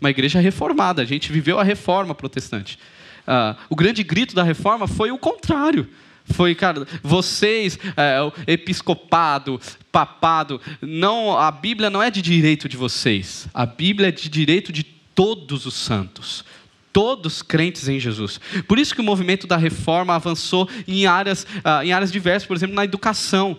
[0.00, 1.02] Uma igreja reformada.
[1.02, 2.78] A gente viveu a reforma protestante.
[3.26, 5.88] Ah, o grande grito da reforma foi o contrário.
[6.32, 13.48] Foi, cara, vocês, é, episcopado, papado, não, a Bíblia não é de direito de vocês.
[13.52, 16.44] A Bíblia é de direito de todos os santos.
[16.92, 18.40] Todos crentes em Jesus.
[18.66, 22.56] Por isso que o movimento da reforma avançou em áreas, uh, em áreas diversas, por
[22.56, 23.58] exemplo, na educação.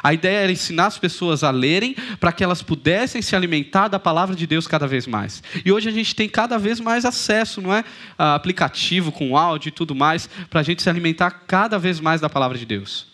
[0.00, 3.98] A ideia era ensinar as pessoas a lerem para que elas pudessem se alimentar da
[3.98, 5.42] palavra de Deus cada vez mais.
[5.64, 7.84] E hoje a gente tem cada vez mais acesso, não é?
[8.16, 12.20] A aplicativo com áudio e tudo mais, para a gente se alimentar cada vez mais
[12.20, 13.06] da palavra de Deus.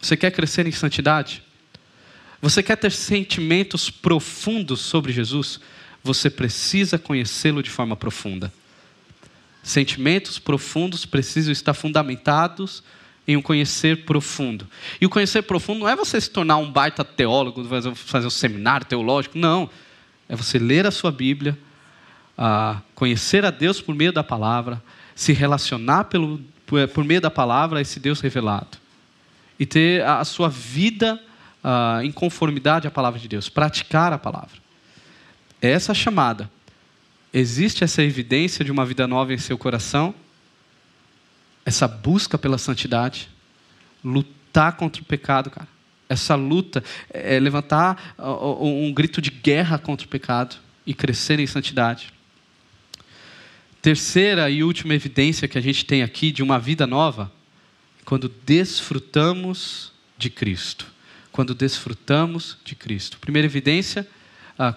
[0.00, 1.42] Você quer crescer em santidade?
[2.42, 5.60] Você quer ter sentimentos profundos sobre Jesus?
[6.02, 8.52] Você precisa conhecê-lo de forma profunda.
[9.62, 12.82] Sentimentos profundos precisam estar fundamentados
[13.26, 14.66] em um conhecer profundo.
[15.00, 18.86] E o conhecer profundo não é você se tornar um baita teólogo, fazer, um seminário
[18.86, 19.68] teológico, não.
[20.28, 21.58] É você ler a sua Bíblia,
[22.38, 24.82] uh, conhecer a Deus por meio da palavra,
[25.14, 28.78] se relacionar pelo, por, meio da palavra a esse Deus revelado.
[29.58, 31.20] E ter a, sua vida
[31.62, 34.62] uh, em conformidade à palavra de Deus, praticar a palavra.
[35.62, 36.50] É essa chamada
[37.36, 40.14] Existe essa evidência de uma vida nova em seu coração?
[41.64, 43.28] Essa busca pela santidade?
[44.02, 45.68] Lutar contra o pecado, cara.
[46.08, 48.14] Essa luta é levantar
[48.60, 50.56] um grito de guerra contra o pecado
[50.86, 52.12] e crescer em santidade.
[53.80, 57.32] Terceira e última evidência que a gente tem aqui de uma vida nova,
[58.04, 60.86] quando desfrutamos de Cristo.
[61.32, 63.18] Quando desfrutamos de Cristo.
[63.18, 64.06] Primeira evidência,
[64.58, 64.74] ah,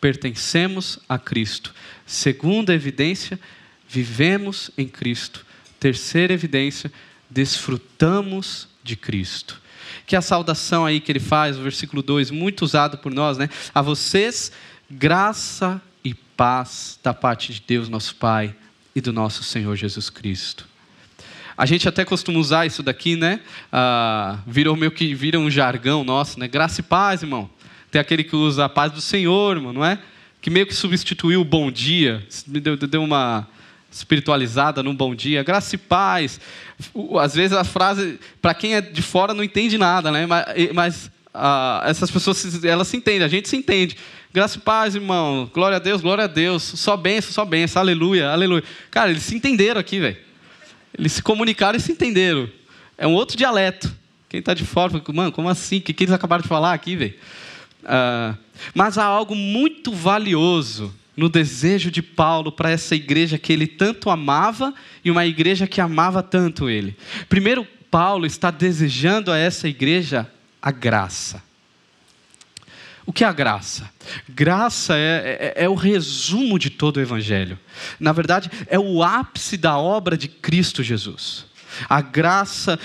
[0.00, 1.74] pertencemos a Cristo.
[2.04, 3.38] Segunda evidência,
[3.88, 5.46] vivemos em Cristo.
[5.82, 6.92] Terceira evidência,
[7.28, 9.60] desfrutamos de Cristo.
[10.06, 13.50] Que a saudação aí que ele faz, o versículo 2, muito usado por nós, né?
[13.74, 14.52] A vocês,
[14.88, 18.54] graça e paz da parte de Deus, nosso Pai,
[18.94, 20.68] e do nosso Senhor Jesus Cristo.
[21.56, 23.40] A gente até costuma usar isso daqui, né?
[23.72, 26.46] Ah, virou meio que vira um jargão nosso, né?
[26.46, 27.50] Graça e paz, irmão.
[27.90, 29.98] Tem aquele que usa a paz do Senhor, irmão, não é?
[30.40, 33.48] Que meio que substituiu o bom dia, deu, deu uma
[33.92, 36.40] espiritualizada num bom dia, graça e paz.
[37.20, 40.26] Às vezes a frase, para quem é de fora, não entende nada, né?
[40.72, 43.96] Mas, ah, essas pessoas, elas se entendem, a gente se entende.
[44.32, 45.50] Graça e paz, irmão.
[45.52, 46.62] Glória a Deus, glória a Deus.
[46.62, 47.82] Só benção, só benção.
[47.82, 48.64] Aleluia, aleluia.
[48.90, 50.16] Cara, eles se entenderam aqui, velho.
[50.98, 52.48] Eles se comunicaram e se entenderam.
[52.96, 53.94] É um outro dialeto.
[54.28, 55.78] Quem está de fora, mano, como assim?
[55.78, 57.14] O que, que eles acabaram de falar aqui, velho?
[57.82, 58.36] Uh,
[58.74, 64.10] mas há algo muito valioso no desejo de Paulo para essa igreja que ele tanto
[64.10, 66.96] amava e uma igreja que amava tanto ele.
[67.28, 71.42] Primeiro, Paulo está desejando a essa igreja a graça.
[73.04, 73.90] O que é a graça?
[74.28, 77.58] Graça é, é, é, o resumo de todo o Evangelho.
[77.98, 81.46] Na verdade, é o ápice da obra de Cristo Jesus.
[81.88, 82.78] A graça,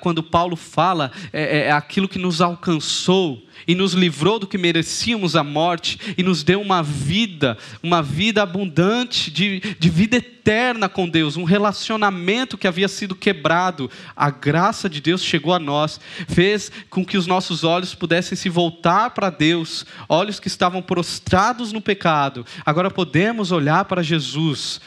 [0.00, 5.36] quando Paulo fala, é, é aquilo que nos alcançou e nos livrou do que merecíamos
[5.36, 11.08] a morte e nos deu uma vida, uma vida abundante, de, de vida eterna com
[11.08, 13.90] Deus, um relacionamento que havia sido quebrado.
[14.14, 18.48] A graça de Deus chegou a nós, fez com que os nossos olhos pudessem se
[18.48, 22.44] voltar para Deus, olhos que estavam prostrados no pecado.
[22.64, 24.80] Agora podemos olhar para Jesus,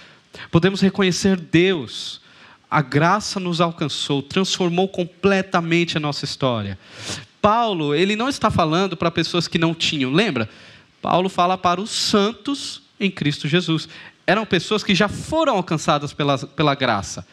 [0.51, 2.21] podemos reconhecer Deus
[2.69, 6.77] a graça nos alcançou, transformou completamente a nossa história.
[7.41, 10.49] Paulo, ele não está falando para pessoas que não tinham, lembra?
[11.01, 13.87] Paulo fala para os santos em Cristo Jesus.
[14.27, 17.25] Eram pessoas que já foram alcançadas pela, pela graça.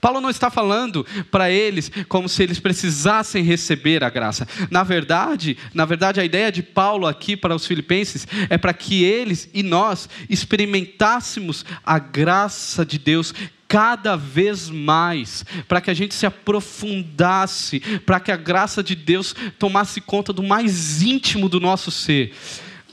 [0.00, 4.46] Paulo não está falando para eles como se eles precisassem receber a graça.
[4.70, 9.04] Na verdade, na verdade a ideia de Paulo aqui para os filipenses é para que
[9.04, 13.32] eles e nós experimentássemos a graça de Deus
[13.68, 19.34] cada vez mais, para que a gente se aprofundasse, para que a graça de Deus
[19.58, 22.32] tomasse conta do mais íntimo do nosso ser.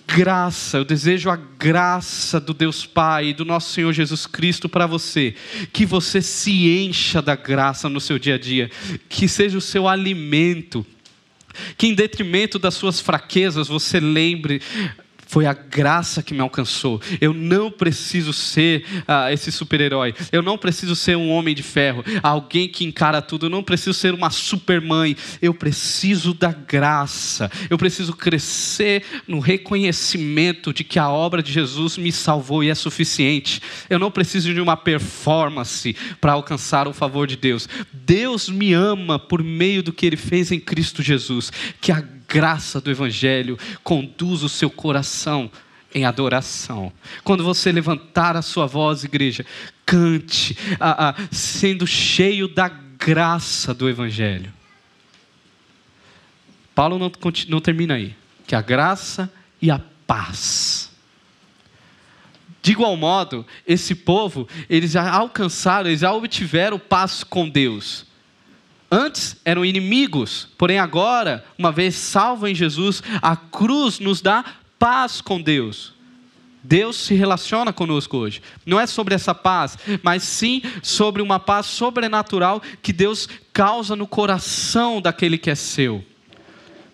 [0.06, 4.86] Graça, eu desejo a graça do Deus Pai e do nosso Senhor Jesus Cristo para
[4.86, 5.34] você,
[5.72, 8.70] que você se encha da graça no seu dia a dia,
[9.08, 10.86] que seja o seu alimento,
[11.78, 14.62] que em detrimento das suas fraquezas você lembre
[15.34, 17.02] foi a graça que me alcançou.
[17.20, 20.14] Eu não preciso ser uh, esse super-herói.
[20.32, 23.48] Eu não preciso ser um homem de ferro, alguém que encara tudo.
[23.48, 25.18] Eu não preciso ser uma super-mãe.
[25.42, 27.50] Eu preciso da graça.
[27.68, 32.76] Eu preciso crescer no reconhecimento de que a obra de Jesus me salvou e é
[32.76, 33.60] suficiente.
[33.90, 37.68] Eu não preciso de uma performance para alcançar o favor de Deus.
[37.92, 41.52] Deus me ama por meio do que ele fez em Cristo Jesus.
[41.82, 42.04] Que a
[42.34, 45.52] graça do Evangelho conduz o seu coração
[45.94, 46.92] em adoração.
[47.24, 49.46] Quando você levantar a sua voz, igreja,
[49.86, 54.52] cante, a, a, sendo cheio da graça do Evangelho.
[56.74, 57.12] Paulo não,
[57.50, 58.16] não termina aí.
[58.48, 59.32] Que a graça
[59.62, 60.92] e a paz.
[62.64, 68.08] De igual modo, esse povo, eles alcançaram, eles já obtiveram paz com Deus.
[68.96, 74.46] Antes eram inimigos, porém agora, uma vez salvo em Jesus, a cruz nos dá
[74.78, 75.96] paz com Deus.
[76.62, 78.40] Deus se relaciona conosco hoje.
[78.64, 84.06] Não é sobre essa paz, mas sim sobre uma paz sobrenatural que Deus causa no
[84.06, 86.06] coração daquele que é seu.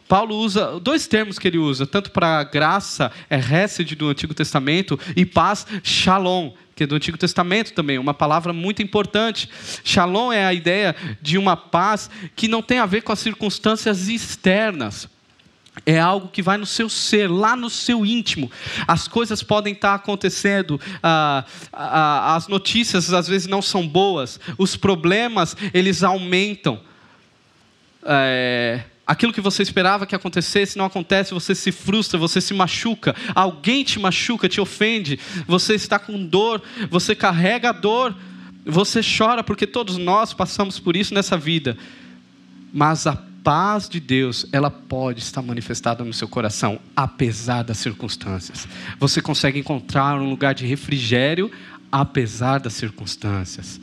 [0.08, 4.98] Paulo usa dois termos que ele usa, tanto para graça, é hesed do Antigo Testamento,
[5.18, 9.50] e paz, shalom, que é do Antigo Testamento também, uma palavra muito importante.
[9.84, 14.08] Shalom é a ideia de uma paz que não tem a ver com as circunstâncias
[14.08, 15.10] externas.
[15.86, 18.50] É algo que vai no seu ser, lá no seu íntimo.
[18.88, 24.78] As coisas podem estar acontecendo, ah, ah, as notícias às vezes não são boas, os
[24.78, 26.80] problemas eles aumentam.
[28.06, 33.16] É, Aquilo que você esperava que acontecesse não acontece, você se frustra, você se machuca,
[33.34, 38.16] alguém te machuca, te ofende, você está com dor, você carrega a dor,
[38.64, 41.76] você chora, porque todos nós passamos por isso nessa vida.
[42.72, 48.68] Mas a paz de Deus, ela pode estar manifestada no seu coração, apesar das circunstâncias.
[49.00, 51.50] Você consegue encontrar um lugar de refrigério,
[51.92, 53.82] apesar das circunstâncias.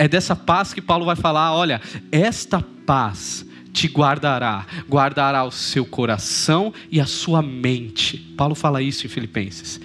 [0.00, 5.84] É dessa paz que Paulo vai falar: olha, esta paz te guardará, guardará o seu
[5.84, 8.16] coração e a sua mente.
[8.36, 9.80] Paulo fala isso em Filipenses.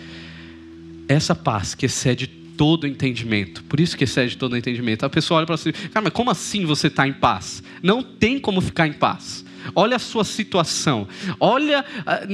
[1.07, 5.05] Essa paz que excede todo entendimento, por isso que excede todo entendimento.
[5.05, 7.63] A pessoa olha para você, cara, mas como assim você está em paz?
[7.81, 9.43] Não tem como ficar em paz.
[9.73, 11.07] Olha a sua situação,
[11.39, 12.27] olha ah,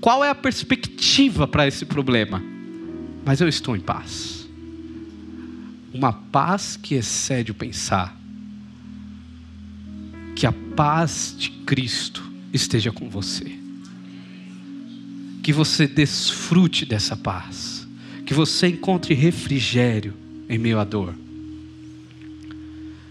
[0.00, 2.40] qual é a perspectiva para esse problema.
[3.24, 4.48] Mas eu estou em paz.
[5.92, 8.23] Uma paz que excede o pensar
[10.34, 12.22] que a paz de Cristo
[12.52, 13.52] esteja com você.
[15.42, 17.86] Que você desfrute dessa paz.
[18.26, 20.14] Que você encontre refrigério
[20.48, 21.14] em meio à dor.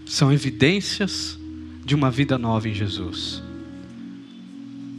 [0.06, 1.38] São evidências
[1.84, 3.42] de uma vida nova em Jesus.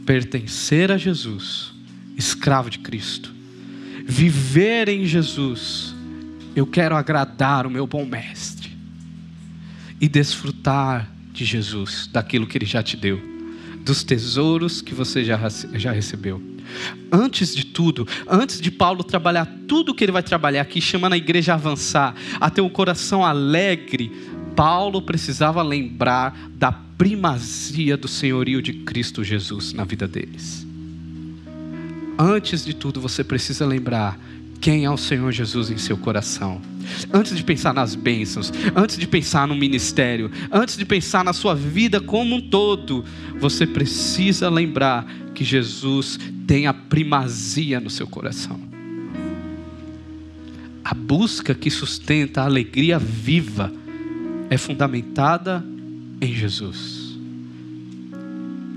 [0.04, 1.72] Pertencer a Jesus,
[2.16, 3.32] escravo de Cristo.
[4.04, 5.94] Viver em Jesus.
[6.54, 8.70] Eu quero agradar o meu bom mestre.
[10.00, 13.20] E desfrutar de Jesus, daquilo que Ele já te deu,
[13.80, 15.38] dos tesouros que você já,
[15.74, 16.42] já recebeu.
[17.12, 21.16] Antes de tudo, antes de Paulo trabalhar tudo que ele vai trabalhar aqui, chamando a
[21.16, 24.10] igreja a avançar, a ter um coração alegre,
[24.56, 30.66] Paulo precisava lembrar da primazia do senhorio de Cristo Jesus na vida deles.
[32.18, 34.18] Antes de tudo, você precisa lembrar
[34.60, 36.60] quem é o Senhor Jesus em seu coração.
[37.12, 41.54] Antes de pensar nas bênçãos, antes de pensar no ministério, antes de pensar na sua
[41.54, 43.04] vida como um todo,
[43.38, 45.04] você precisa lembrar
[45.34, 48.58] que Jesus tem a primazia no seu coração.
[50.84, 53.72] A busca que sustenta a alegria viva
[54.48, 55.64] é fundamentada
[56.20, 57.18] em Jesus.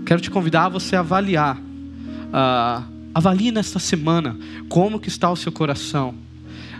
[0.06, 1.58] Quero te convidar a você avaliar.
[1.58, 4.38] Uh, Avalie nesta semana
[4.68, 6.16] como que está o seu coração.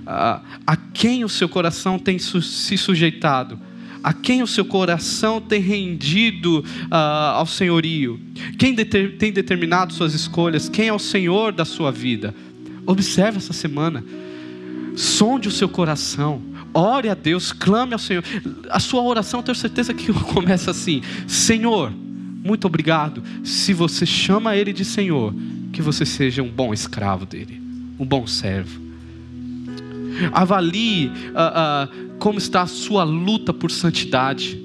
[0.02, 3.60] Uh, a quem o seu coração tem se sujeitado?
[4.02, 8.20] A quem o seu coração tem rendido uh, ao senhorio?
[8.58, 10.70] Quem deter tem determinado suas escolhas?
[10.70, 12.34] Quem é o Senhor da sua vida?
[12.86, 14.04] Observe essa semana.
[14.96, 16.42] Sonde o seu coração.
[16.74, 18.24] Ore a Deus, clame ao Senhor.
[18.70, 21.92] A sua oração, tenho certeza que começa assim: Senhor,
[22.44, 23.22] muito obrigado.
[23.44, 25.34] Se você chama Ele de Senhor,
[25.72, 27.62] que você seja um bom escravo dele,
[28.00, 28.80] um bom servo.
[30.32, 34.60] Avalie uh, uh, como está a sua luta por santidade.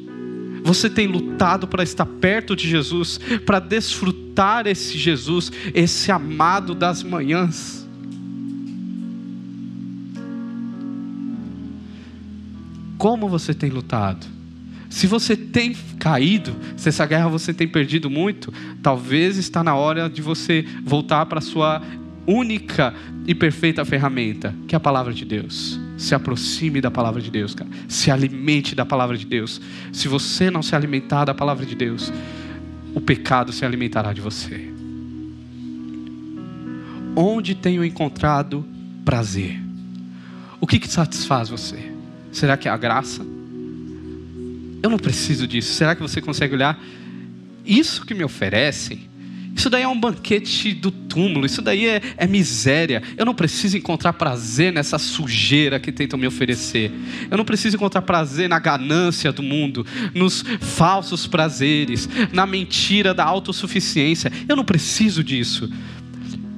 [0.65, 7.03] Você tem lutado para estar perto de Jesus, para desfrutar esse Jesus, esse amado das
[7.03, 7.87] manhãs.
[12.97, 14.34] Como você tem lutado?
[14.95, 20.09] Se você tem caído, se essa guerra você tem perdido muito, talvez está na hora
[20.09, 21.83] de você voltar para a sua
[22.25, 22.95] única
[23.27, 25.81] e perfeita ferramenta, que é a palavra de Deus.
[25.99, 27.69] Se aproxime da palavra de Deus, cara.
[27.89, 29.61] Se alimente da palavra de Deus.
[29.93, 32.13] Se você não se alimentar da palavra de Deus,
[32.95, 34.73] o pecado se alimentará de você.
[37.17, 38.65] Onde tenho encontrado
[39.05, 39.61] prazer?
[40.61, 41.93] O que, que satisfaz você?
[42.31, 43.34] Será que é a graça?
[44.85, 45.73] Eu não preciso disso.
[45.73, 46.79] Será que você consegue olhar?
[47.65, 49.09] Isso que me oferecem,
[49.57, 53.03] isso daí é um banquete do túmulo, isso daí é, é, miséria.
[53.17, 56.93] Eu não preciso encontrar prazer nessa sujeira que tentam me oferecer.
[57.31, 63.25] Eu não preciso encontrar prazer na ganância do mundo, nos falsos prazeres, na mentira da
[63.25, 64.31] autossuficiência.
[64.47, 65.73] Eu não preciso disso.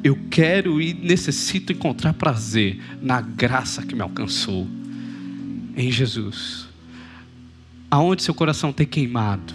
[0.02, 4.66] Eu quero e necessito encontrar prazer na graça que me alcançou
[5.76, 6.65] em Jesus
[7.96, 9.54] aonde seu coração tem queimado,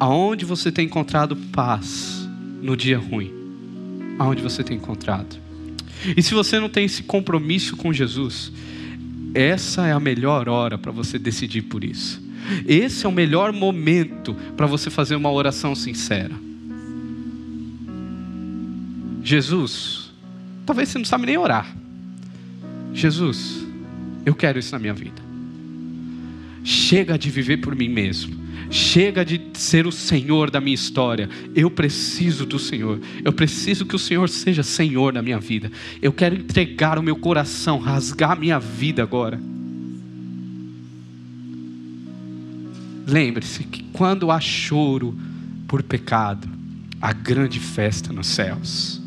[0.00, 2.26] aonde você tem encontrado paz
[2.62, 3.30] no dia ruim,
[4.18, 5.36] aonde você tem encontrado.
[6.16, 8.50] E se você não tem esse compromisso com Jesus,
[9.34, 12.22] essa é a melhor hora para você decidir por isso.
[12.66, 16.34] Esse é o melhor momento para você fazer uma oração sincera.
[19.22, 20.10] Jesus,
[20.64, 21.66] talvez você não sabe nem orar.
[22.94, 23.62] Jesus,
[24.24, 25.23] eu quero isso na minha vida.
[26.64, 28.42] Chega de viver por mim mesmo.
[28.70, 31.28] Chega de ser o Senhor da minha história.
[31.54, 32.98] Eu preciso do Senhor.
[33.22, 35.70] Eu preciso que o Senhor seja Senhor da minha vida.
[36.00, 39.38] Eu quero entregar o meu coração, rasgar a minha vida agora.
[43.06, 45.14] Lembre-se que quando há choro
[45.68, 46.48] por pecado,
[46.98, 49.02] há grande festa nos céus.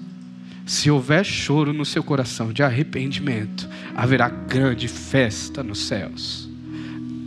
[0.68, 6.47] Se houver choro no seu coração de arrependimento, haverá grande festa nos céus.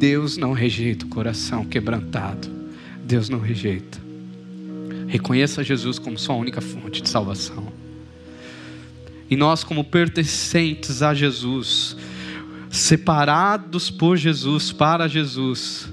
[0.01, 2.49] Deus não rejeita o coração quebrantado.
[3.05, 3.99] Deus não rejeita.
[5.07, 7.71] Reconheça Jesus como sua única fonte de salvação.
[9.29, 11.99] E nós, como pertencentes a Jesus,
[12.71, 15.93] separados por Jesus, para Jesus,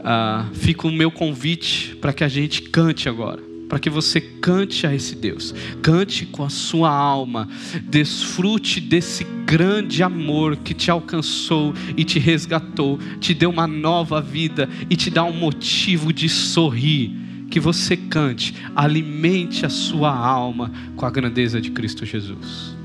[0.00, 3.49] uh, fica o meu convite para que a gente cante agora.
[3.70, 7.48] Para que você cante a esse Deus, cante com a sua alma,
[7.84, 14.68] desfrute desse grande amor que te alcançou e te resgatou, te deu uma nova vida
[14.90, 17.12] e te dá um motivo de sorrir.
[17.48, 22.76] Que você cante, alimente a sua alma com a grandeza de Cristo Jesus.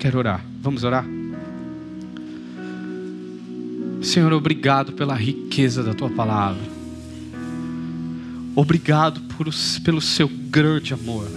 [0.00, 1.06] Quero orar, vamos orar?
[4.02, 6.77] Senhor, obrigado pela riqueza da tua palavra.
[8.60, 9.48] Obrigado por,
[9.84, 11.28] pelo seu grande amor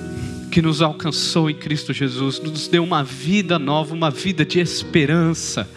[0.51, 5.69] que nos alcançou em Cristo Jesus, nos deu uma vida nova, uma vida de esperança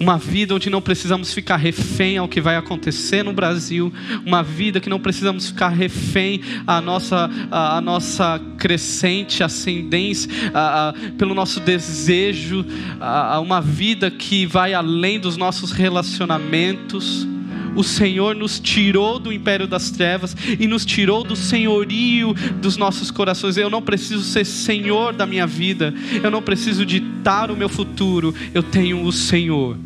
[0.00, 3.92] uma vida onde não precisamos ficar refém ao que vai acontecer no Brasil,
[4.24, 10.92] uma vida que não precisamos ficar refém à nossa, à, nossa crescente ascendência, à, à,
[11.18, 12.64] pelo nosso desejo,
[12.98, 17.28] a, uma vida que vai além dos nossos relacionamentos.
[17.74, 23.10] O Senhor nos tirou do império das trevas e nos tirou do senhorio dos nossos
[23.10, 23.56] corações.
[23.56, 28.34] Eu não preciso ser senhor da minha vida, eu não preciso ditar o meu futuro,
[28.52, 29.76] eu tenho o Senhor.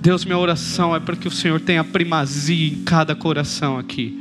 [0.00, 4.18] Deus, minha oração é para que o Senhor tenha primazia em cada coração aqui.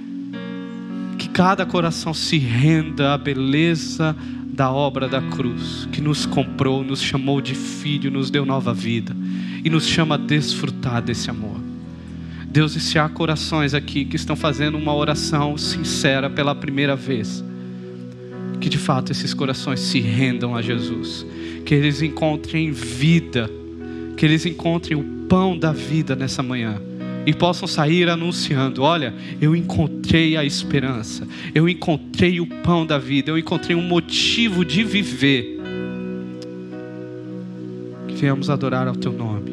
[1.17, 4.15] Que cada coração se renda à beleza
[4.59, 9.15] da obra da cruz, que nos comprou, nos chamou de filho, nos deu nova vida
[9.63, 11.68] e nos chama a desfrutar desse amor.
[12.51, 17.43] Deus, e se há corações aqui que estão fazendo uma oração sincera pela primeira vez,
[18.59, 21.25] que de fato esses corações se rendam a Jesus,
[21.63, 23.47] que eles encontrem vida,
[24.17, 26.81] que eles encontrem o pão da vida nessa manhã.
[27.23, 33.29] E possam sair anunciando: olha, eu encontrei a esperança, eu encontrei o pão da vida,
[33.29, 35.59] eu encontrei um motivo de viver.
[38.07, 39.51] Que venhamos adorar ao teu nome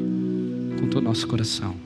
[0.81, 1.86] com todo o nosso coração.